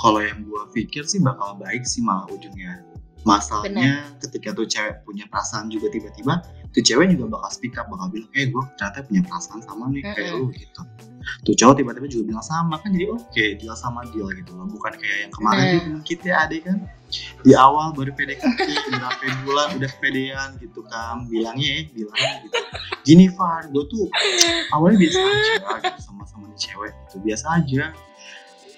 kalau 0.00 0.20
yang 0.24 0.42
gua 0.48 0.66
pikir 0.72 1.06
sih 1.06 1.20
bakal 1.22 1.56
baik 1.60 1.84
sih 1.86 2.02
malah 2.02 2.26
ujungnya. 2.28 2.82
Masalahnya 3.22 4.18
ketika 4.18 4.50
tuh 4.50 4.66
cewek 4.66 5.06
punya 5.06 5.30
perasaan 5.30 5.70
juga 5.70 5.94
tiba-tiba 5.94 6.42
tuh 6.72 6.80
cewek 6.80 7.12
juga 7.12 7.36
bakal 7.36 7.50
speak 7.52 7.76
up 7.76 7.86
bakal 7.92 8.08
bilang 8.08 8.32
eh 8.32 8.48
gue 8.48 8.62
ternyata 8.80 9.04
punya 9.04 9.22
perasaan 9.28 9.60
sama 9.60 9.84
nih 9.92 10.02
kayak 10.08 10.32
Mm-mm. 10.32 10.48
lu 10.48 10.56
gitu. 10.56 10.82
Tuh 11.46 11.54
cowok 11.54 11.74
tiba-tiba 11.78 12.06
juga 12.10 12.24
bilang 12.34 12.44
sama 12.44 12.74
kan 12.80 12.90
jadi 12.90 13.06
oke 13.12 13.44
deal 13.60 13.76
sama 13.76 14.00
deal 14.10 14.26
gitu 14.32 14.50
loh 14.56 14.66
bukan 14.66 14.92
kayak 14.96 15.28
yang 15.28 15.32
kemarin 15.36 15.62
tuh 15.62 15.80
temen 15.84 16.02
kita 16.02 16.28
adek 16.32 16.60
kan? 16.64 16.78
Di 17.44 17.52
awal 17.52 17.92
baru 17.92 18.10
PDKT 18.16 18.68
berapa 18.96 19.24
bulan 19.44 19.68
udah 19.76 19.92
pedean 20.00 20.48
gitu 20.58 20.80
kan 20.88 21.28
bilangnya 21.28 21.68
ya 21.68 21.82
bilang 21.92 22.18
gitu. 22.48 22.58
Gini 23.04 23.26
Far 23.36 23.68
gue 23.68 23.84
tuh 23.92 24.08
awalnya 24.72 24.96
biasa 24.96 25.18
aja 25.20 25.52
gitu 25.92 26.00
sama-sama 26.08 26.48
nih 26.48 26.58
cewek 26.58 26.92
gitu 27.06 27.16
biasa 27.20 27.46
aja. 27.60 27.92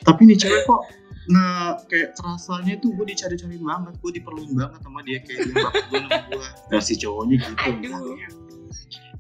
Tapi 0.05 0.21
nih 0.29 0.37
cewek 0.37 0.67
kok 0.67 0.83
nah 1.25 1.81
kayak 1.89 2.13
terasanya 2.17 2.77
tuh 2.85 2.93
gue 2.93 3.07
dicari-cari 3.09 3.57
banget 3.57 3.95
gue 3.97 4.11
diperluin 4.21 4.53
banget 4.53 4.81
sama 4.85 5.01
dia 5.07 5.19
kayak 5.25 5.39
dulu 5.49 5.65
sama 5.65 6.17
gue 6.29 6.49
versi 6.69 6.95
cowoknya 7.01 7.37
gitu 7.41 7.71
misalnya. 7.81 8.29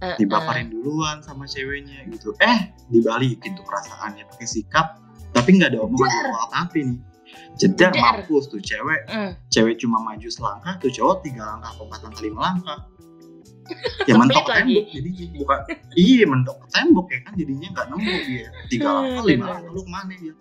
Eh, 0.02 0.16
dibaparin 0.20 0.68
duluan 0.68 1.22
sama 1.24 1.48
ceweknya 1.48 2.04
gitu. 2.12 2.36
Eh 2.42 2.74
dibalikin 2.92 3.56
tuh 3.56 3.64
perasaannya 3.64 4.26
pakai 4.28 4.48
sikap 4.48 5.00
tapi 5.32 5.56
nggak 5.58 5.74
ada 5.74 5.80
omongan 5.82 6.08
Jedar. 6.10 6.26
apa 6.30 6.56
apa 6.62 6.76
nih 6.78 6.98
jedar 7.58 7.90
Jedar. 7.90 8.02
mampus 8.02 8.44
tuh 8.52 8.60
cewek. 8.60 9.00
Eh, 9.08 9.16
mm. 9.16 9.32
cewek 9.48 9.74
cuma 9.80 9.98
maju 10.02 10.28
selangkah 10.28 10.74
tuh 10.82 10.90
cowok 10.92 11.16
tiga 11.24 11.42
langkah 11.56 11.72
empat 11.78 12.00
langkah 12.04 12.22
lima 12.22 12.40
langkah. 12.42 12.80
Ya 14.04 14.20
mentok 14.20 14.44
ke 14.44 14.60
tembok 14.60 14.86
jadinya. 14.92 15.24
Bukan 15.40 15.58
iya 15.96 16.24
mentok 16.28 16.56
ke 16.60 16.66
tembok 16.68 17.06
ya 17.08 17.18
kan 17.24 17.32
jadinya 17.32 17.68
nggak 17.72 17.86
nemu 17.88 18.14
dia. 18.28 18.46
Tiga 18.68 18.84
Hmm, 18.84 18.96
langkah 19.00 19.24
lima 19.24 19.46
langkah 19.56 19.72
lu 19.72 19.80
ke 19.80 19.90
mana 19.90 20.12
dia 20.20 20.34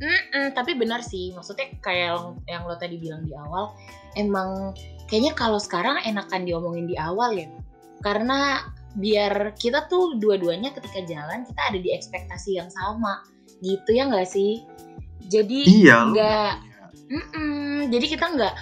Mm-mm, 0.00 0.56
tapi 0.56 0.80
benar 0.80 1.04
sih, 1.04 1.28
maksudnya 1.36 1.76
kayak 1.84 2.16
yang, 2.16 2.24
yang 2.48 2.62
lo 2.64 2.72
tadi 2.80 2.96
bilang 2.96 3.20
di 3.28 3.36
awal, 3.36 3.76
emang 4.16 4.72
kayaknya 5.12 5.36
kalau 5.36 5.60
sekarang 5.60 6.00
enakan 6.08 6.48
diomongin 6.48 6.88
di 6.88 6.96
awal 6.96 7.36
ya, 7.36 7.52
karena 8.00 8.64
biar 8.96 9.52
kita 9.60 9.92
tuh 9.92 10.16
dua-duanya 10.16 10.72
ketika 10.72 11.04
jalan 11.04 11.44
kita 11.44 11.60
ada 11.68 11.78
di 11.78 11.92
ekspektasi 11.92 12.56
yang 12.56 12.72
sama, 12.72 13.20
gitu 13.60 13.92
ya 13.92 14.08
nggak 14.08 14.24
sih? 14.24 14.64
Jadi 15.28 15.84
iya 15.84 16.08
nggak, 16.08 16.52
jadi 17.92 18.06
kita 18.08 18.24
nggak 18.40 18.54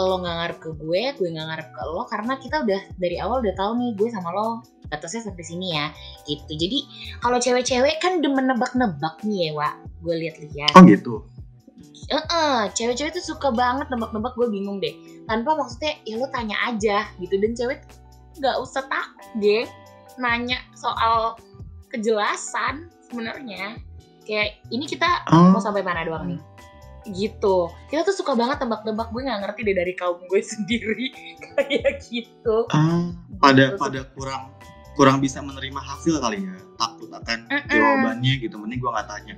lo 0.00 0.16
nggak 0.24 0.36
ngarep 0.40 0.58
ke 0.64 0.70
gue, 0.80 1.02
gue 1.12 1.28
nggak 1.28 1.46
ngarep 1.52 1.68
ke 1.76 1.82
lo, 1.92 2.08
karena 2.08 2.40
kita 2.40 2.64
udah 2.64 2.80
dari 2.96 3.16
awal 3.20 3.44
udah 3.44 3.52
tahu 3.52 3.72
nih 3.76 3.90
gue 4.00 4.08
sama 4.08 4.32
lo 4.32 4.64
batasnya 4.86 5.22
sampai 5.22 5.42
sini 5.42 5.74
ya, 5.74 5.90
gitu. 6.24 6.50
Jadi 6.50 6.78
kalau 7.18 7.36
cewek-cewek 7.36 7.98
kan 7.98 8.18
demen 8.18 8.46
nebak-nebak 8.46 9.20
nih 9.22 9.50
ya, 9.50 9.52
Wak. 9.54 9.74
Gue 10.00 10.14
lihat-lihat. 10.18 10.72
oh 10.72 10.82
gitu 10.82 11.14
Heeh, 12.06 12.70
cewek-cewek 12.72 13.12
tuh 13.12 13.24
suka 13.26 13.50
banget 13.50 13.90
nebak-nebak 13.90 14.32
gue 14.32 14.46
bingung 14.46 14.78
deh. 14.78 14.94
Tanpa 15.26 15.54
maksudnya 15.54 15.98
ya 16.02 16.14
lo 16.16 16.30
tanya 16.30 16.54
aja 16.64 17.10
gitu 17.18 17.34
dan 17.36 17.52
cewek 17.52 17.82
nggak 18.36 18.56
usah 18.56 18.86
takut 18.86 19.26
geng 19.36 19.66
nanya 20.14 20.62
soal 20.72 21.34
kejelasan 21.90 22.86
sebenarnya. 23.02 23.80
Kayak 24.22 24.62
ini 24.68 24.84
kita 24.84 25.26
Oh. 25.26 25.50
mau 25.50 25.58
sampai 25.58 25.82
mana 25.82 26.02
doang 26.02 26.26
nih? 26.28 26.40
Gitu. 27.06 27.56
Kita 27.86 28.02
tuh 28.02 28.14
suka 28.14 28.34
banget 28.34 28.58
tebak-tebak 28.58 29.10
gue 29.10 29.22
nggak 29.22 29.40
ngerti 29.42 29.60
deh 29.62 29.74
dari 29.74 29.94
kaum 29.94 30.18
gue 30.22 30.40
sendiri 30.54 31.06
kayak 31.54 32.02
gitu. 32.04 32.66
Ah, 32.70 33.10
pada 33.38 33.70
Gitu. 33.70 33.78
pada 33.78 34.00
kurang 34.12 34.44
kurang 34.96 35.20
bisa 35.20 35.44
menerima 35.44 35.78
hasil 35.78 36.18
kali 36.18 36.48
ya 36.48 36.56
takut 36.80 37.12
akan 37.12 37.38
Mm-mm. 37.46 37.70
jawabannya 37.70 38.34
gitu 38.40 38.56
mending 38.56 38.80
gua 38.80 39.00
nggak 39.00 39.08
tanya 39.08 39.34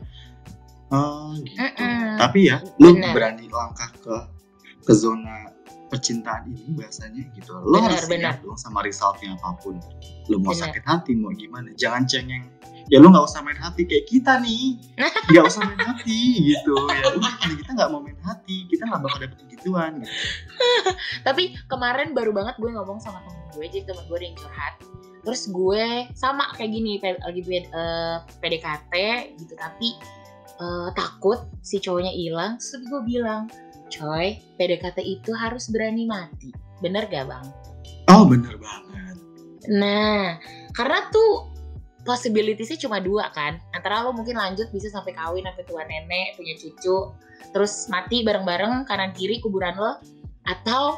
oh 0.94 1.34
gitu 1.42 1.58
Mm-mm. 1.58 2.16
tapi 2.16 2.38
ya 2.48 2.62
lu 2.78 2.94
Bener. 2.94 3.12
berani 3.12 3.46
langkah 3.50 3.90
ke 3.98 4.16
ke 4.86 4.92
zona 4.94 5.52
percintaan 5.88 6.48
ini 6.52 6.78
bahasanya 6.78 7.22
gitu 7.34 7.52
Bener, 7.64 7.90
harus 7.90 8.06
siap 8.06 8.38
dong 8.44 8.58
sama 8.60 8.80
resultnya 8.84 9.34
apa 9.36 9.58
pun 9.60 9.76
lu 10.30 10.38
mau 10.40 10.54
Bener. 10.54 10.70
sakit 10.70 10.84
hati 10.86 11.12
mau 11.18 11.34
gimana 11.34 11.74
jangan 11.74 12.06
cengeng 12.06 12.46
ya 12.88 12.96
lu 13.02 13.12
nggak 13.12 13.26
usah 13.26 13.44
main 13.44 13.58
hati 13.58 13.84
kayak 13.84 14.08
kita 14.08 14.40
nih 14.40 14.80
nggak 15.34 15.44
usah 15.44 15.60
main 15.66 15.80
hati 15.82 16.54
gitu 16.54 16.72
ya 16.72 17.12
udah 17.18 17.32
kalau 17.36 17.56
kita 17.60 17.70
nggak 17.76 17.88
mau 17.92 18.00
main 18.00 18.20
hati 18.24 18.64
kita 18.70 18.88
nggak 18.88 19.00
bakal 19.04 19.18
dapet 19.20 19.38
begituan 19.58 19.90
gitu. 19.98 20.14
Tapi 21.26 21.58
kemarin 21.66 22.14
baru 22.14 22.30
banget 22.30 22.54
gue 22.62 22.70
ngomong 22.70 23.02
sama 23.02 23.18
temen 23.26 23.42
gue, 23.58 23.66
jadi 23.66 23.84
temen 23.90 24.06
gue 24.06 24.16
ada 24.22 24.26
yang 24.30 24.38
curhat. 24.38 24.74
Terus 25.28 25.52
gue 25.52 26.08
sama 26.16 26.48
kayak 26.56 26.72
gini, 26.72 26.96
lagi 27.04 27.44
P- 27.44 27.68
eh, 27.68 28.16
PDKT 28.40 28.92
gitu, 29.36 29.52
tapi 29.60 29.92
eh, 30.56 30.88
takut 30.96 31.44
si 31.60 31.76
cowoknya 31.76 32.16
hilang. 32.16 32.56
Terus 32.56 32.88
gue 32.88 33.02
bilang, 33.04 33.52
coy, 33.92 34.40
PDKT 34.56 35.04
itu 35.04 35.36
harus 35.36 35.68
berani 35.68 36.08
mati. 36.08 36.48
Bener 36.80 37.04
gak 37.12 37.28
bang? 37.28 37.46
oh 38.08 38.24
bener 38.24 38.56
banget 38.56 39.16
Nah, 39.68 40.40
karena 40.72 41.12
tuh 41.12 41.52
possibilitiesnya 42.08 42.88
cuma 42.88 43.04
dua 43.04 43.28
kan. 43.36 43.60
Antara 43.76 44.00
lo 44.00 44.16
mungkin 44.16 44.40
lanjut 44.40 44.72
bisa 44.72 44.88
sampai 44.88 45.12
kawin, 45.12 45.44
sampai 45.44 45.64
tua 45.68 45.84
nenek, 45.84 46.40
punya 46.40 46.56
cucu, 46.56 47.12
terus 47.52 47.84
mati 47.92 48.24
bareng-bareng 48.24 48.88
kanan 48.88 49.12
kiri 49.12 49.44
kuburan 49.44 49.76
lo, 49.76 50.00
atau 50.48 50.96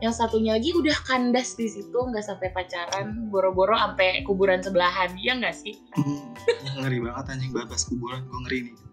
yang 0.00 0.16
satunya 0.16 0.56
lagi 0.56 0.72
udah 0.72 0.96
kandas 1.04 1.54
di 1.60 1.68
situ 1.68 1.92
nggak 1.92 2.24
sampai 2.24 2.48
pacaran, 2.56 3.28
boro-boro 3.28 3.76
sampai 3.76 4.24
kuburan 4.24 4.64
sebelahan, 4.64 5.12
iya 5.20 5.36
nggak 5.36 5.52
sih? 5.52 5.76
Hmm, 5.92 6.32
ngeri 6.80 7.04
banget 7.04 7.36
anjing 7.36 7.52
babas 7.52 7.84
kuburan 7.84 8.24
gue 8.24 8.38
ngeri 8.48 8.58
nih. 8.68 8.76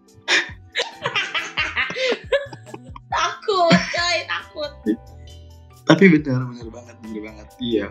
Takut, 3.08 3.72
coy, 3.72 4.18
takut. 4.28 4.72
tapi 5.88 6.12
benar 6.12 6.44
benar 6.44 6.68
banget 6.68 6.96
benar 7.00 7.20
banget. 7.32 7.48
Iya. 7.56 7.86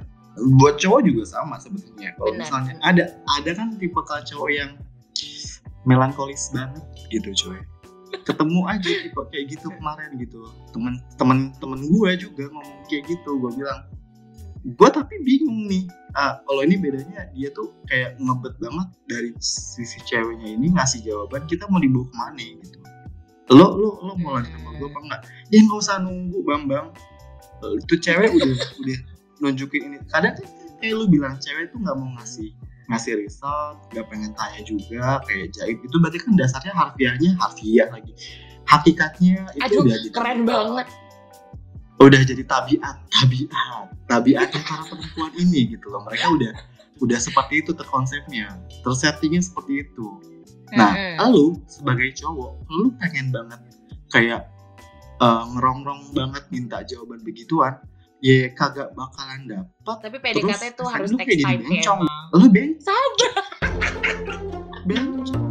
Buat 0.62 0.78
cowok 0.78 1.02
juga 1.02 1.26
sama 1.26 1.58
sebetulnya 1.58 2.14
kalau 2.14 2.38
misalnya 2.38 2.78
ada 2.86 3.10
ada 3.42 3.52
kan 3.58 3.74
tipe 3.82 3.98
cowok 3.98 4.50
yang 4.54 4.78
melankolis 5.90 6.54
banget 6.54 6.84
gitu 7.10 7.34
coy 7.34 7.58
ketemu 8.24 8.60
aja 8.68 8.90
tipe 8.90 9.22
kayak 9.32 9.46
gitu 9.52 9.68
kemarin 9.76 10.16
gitu. 10.20 10.40
Temen 10.72 11.00
temen 11.16 11.38
temen 11.60 11.80
gue 11.84 12.12
juga 12.20 12.48
ngomong 12.52 12.80
kayak 12.88 13.04
gitu 13.12 13.30
gue 13.40 13.52
bilang 13.58 13.88
gue 14.68 14.90
tapi 14.92 15.16
bingung 15.24 15.70
nih 15.72 15.88
ah 16.18 16.44
kalau 16.44 16.60
ini 16.66 16.76
bedanya 16.76 17.30
dia 17.32 17.48
tuh 17.56 17.72
kayak 17.88 18.20
ngebet 18.20 18.58
banget 18.60 18.88
dari 19.08 19.32
sisi 19.40 20.02
ceweknya 20.04 20.60
ini 20.60 20.76
ngasih 20.76 21.08
jawaban 21.08 21.48
kita 21.48 21.70
mau 21.72 21.80
dibawa 21.80 22.04
ke 22.10 22.16
mana 22.18 22.46
gitu. 22.64 22.80
Lo 23.54 23.80
lo 23.80 23.90
lo 24.04 24.14
mau 24.20 24.36
lanjut 24.36 24.52
sama 24.52 24.70
gue 24.76 24.88
apa 24.92 25.00
enggak? 25.08 25.22
Ya 25.54 25.60
nggak 25.64 25.80
usah 25.80 25.96
nunggu 26.04 26.40
bambang. 26.44 26.88
Itu 27.80 27.96
cewek 27.96 28.36
udah 28.36 28.50
udah 28.84 29.00
nunjukin 29.40 29.82
ini. 29.88 29.98
Kadang 30.12 30.36
kan 30.36 30.48
kayak 30.84 30.94
lu 31.00 31.06
bilang 31.08 31.40
cewek 31.40 31.72
tuh 31.72 31.80
nggak 31.80 31.96
mau 31.96 32.10
ngasih 32.20 32.52
ngasih 32.88 33.20
result 33.20 33.84
nggak 33.92 34.06
pengen 34.08 34.32
tanya 34.36 34.62
juga 34.64 35.20
kayak 35.28 35.52
jaib 35.56 35.78
itu 35.84 35.96
berarti 36.00 36.20
kan 36.24 36.34
dasarnya 36.40 36.74
harfiahnya 36.76 37.32
harfiah 37.40 37.88
lagi. 37.92 38.14
Hakikatnya 38.68 39.48
itu 39.56 39.64
Aduh, 39.64 39.84
udah 39.88 39.96
jadi 39.96 40.10
keren 40.12 40.40
banget. 40.44 40.88
udah 41.98 42.22
jadi 42.22 42.44
tabiat 42.46 42.96
tabiat 43.10 43.50
tabiatnya 44.06 44.62
para 44.70 44.84
perempuan 44.86 45.32
ini 45.40 45.74
gitu 45.76 45.90
loh. 45.90 46.06
Mereka 46.06 46.26
udah 46.30 46.54
udah 47.04 47.20
seperti 47.20 47.66
itu 47.66 47.72
terkonsepnya. 47.74 48.54
Tersettingnya 48.86 49.42
seperti 49.42 49.88
itu. 49.88 50.08
Nah 50.76 50.94
Mm-mm. 50.94 51.32
lu 51.32 51.46
sebagai 51.68 52.12
cowok 52.16 52.68
lu 52.70 52.92
pengen 53.00 53.32
banget 53.32 53.60
kayak 54.12 54.48
eh, 55.20 55.44
ngerongrong 55.56 56.12
banget 56.12 56.44
minta 56.52 56.84
jawaban 56.84 57.24
begituan 57.24 57.80
ya 58.22 58.50
kagak 58.58 58.90
bakalan 58.98 59.40
dapat 59.46 59.98
Tapi 60.02 60.18
PDKT 60.20 60.64
Terus 60.64 60.78
tuh 60.78 60.88
harus 60.90 61.10
jadi 61.14 61.44
time 61.44 61.62
sih 61.64 61.80
bencong. 61.82 62.00
lo 62.34 62.46
ben 62.50 62.70
Sabar. 62.82 63.32
bencong 64.86 65.44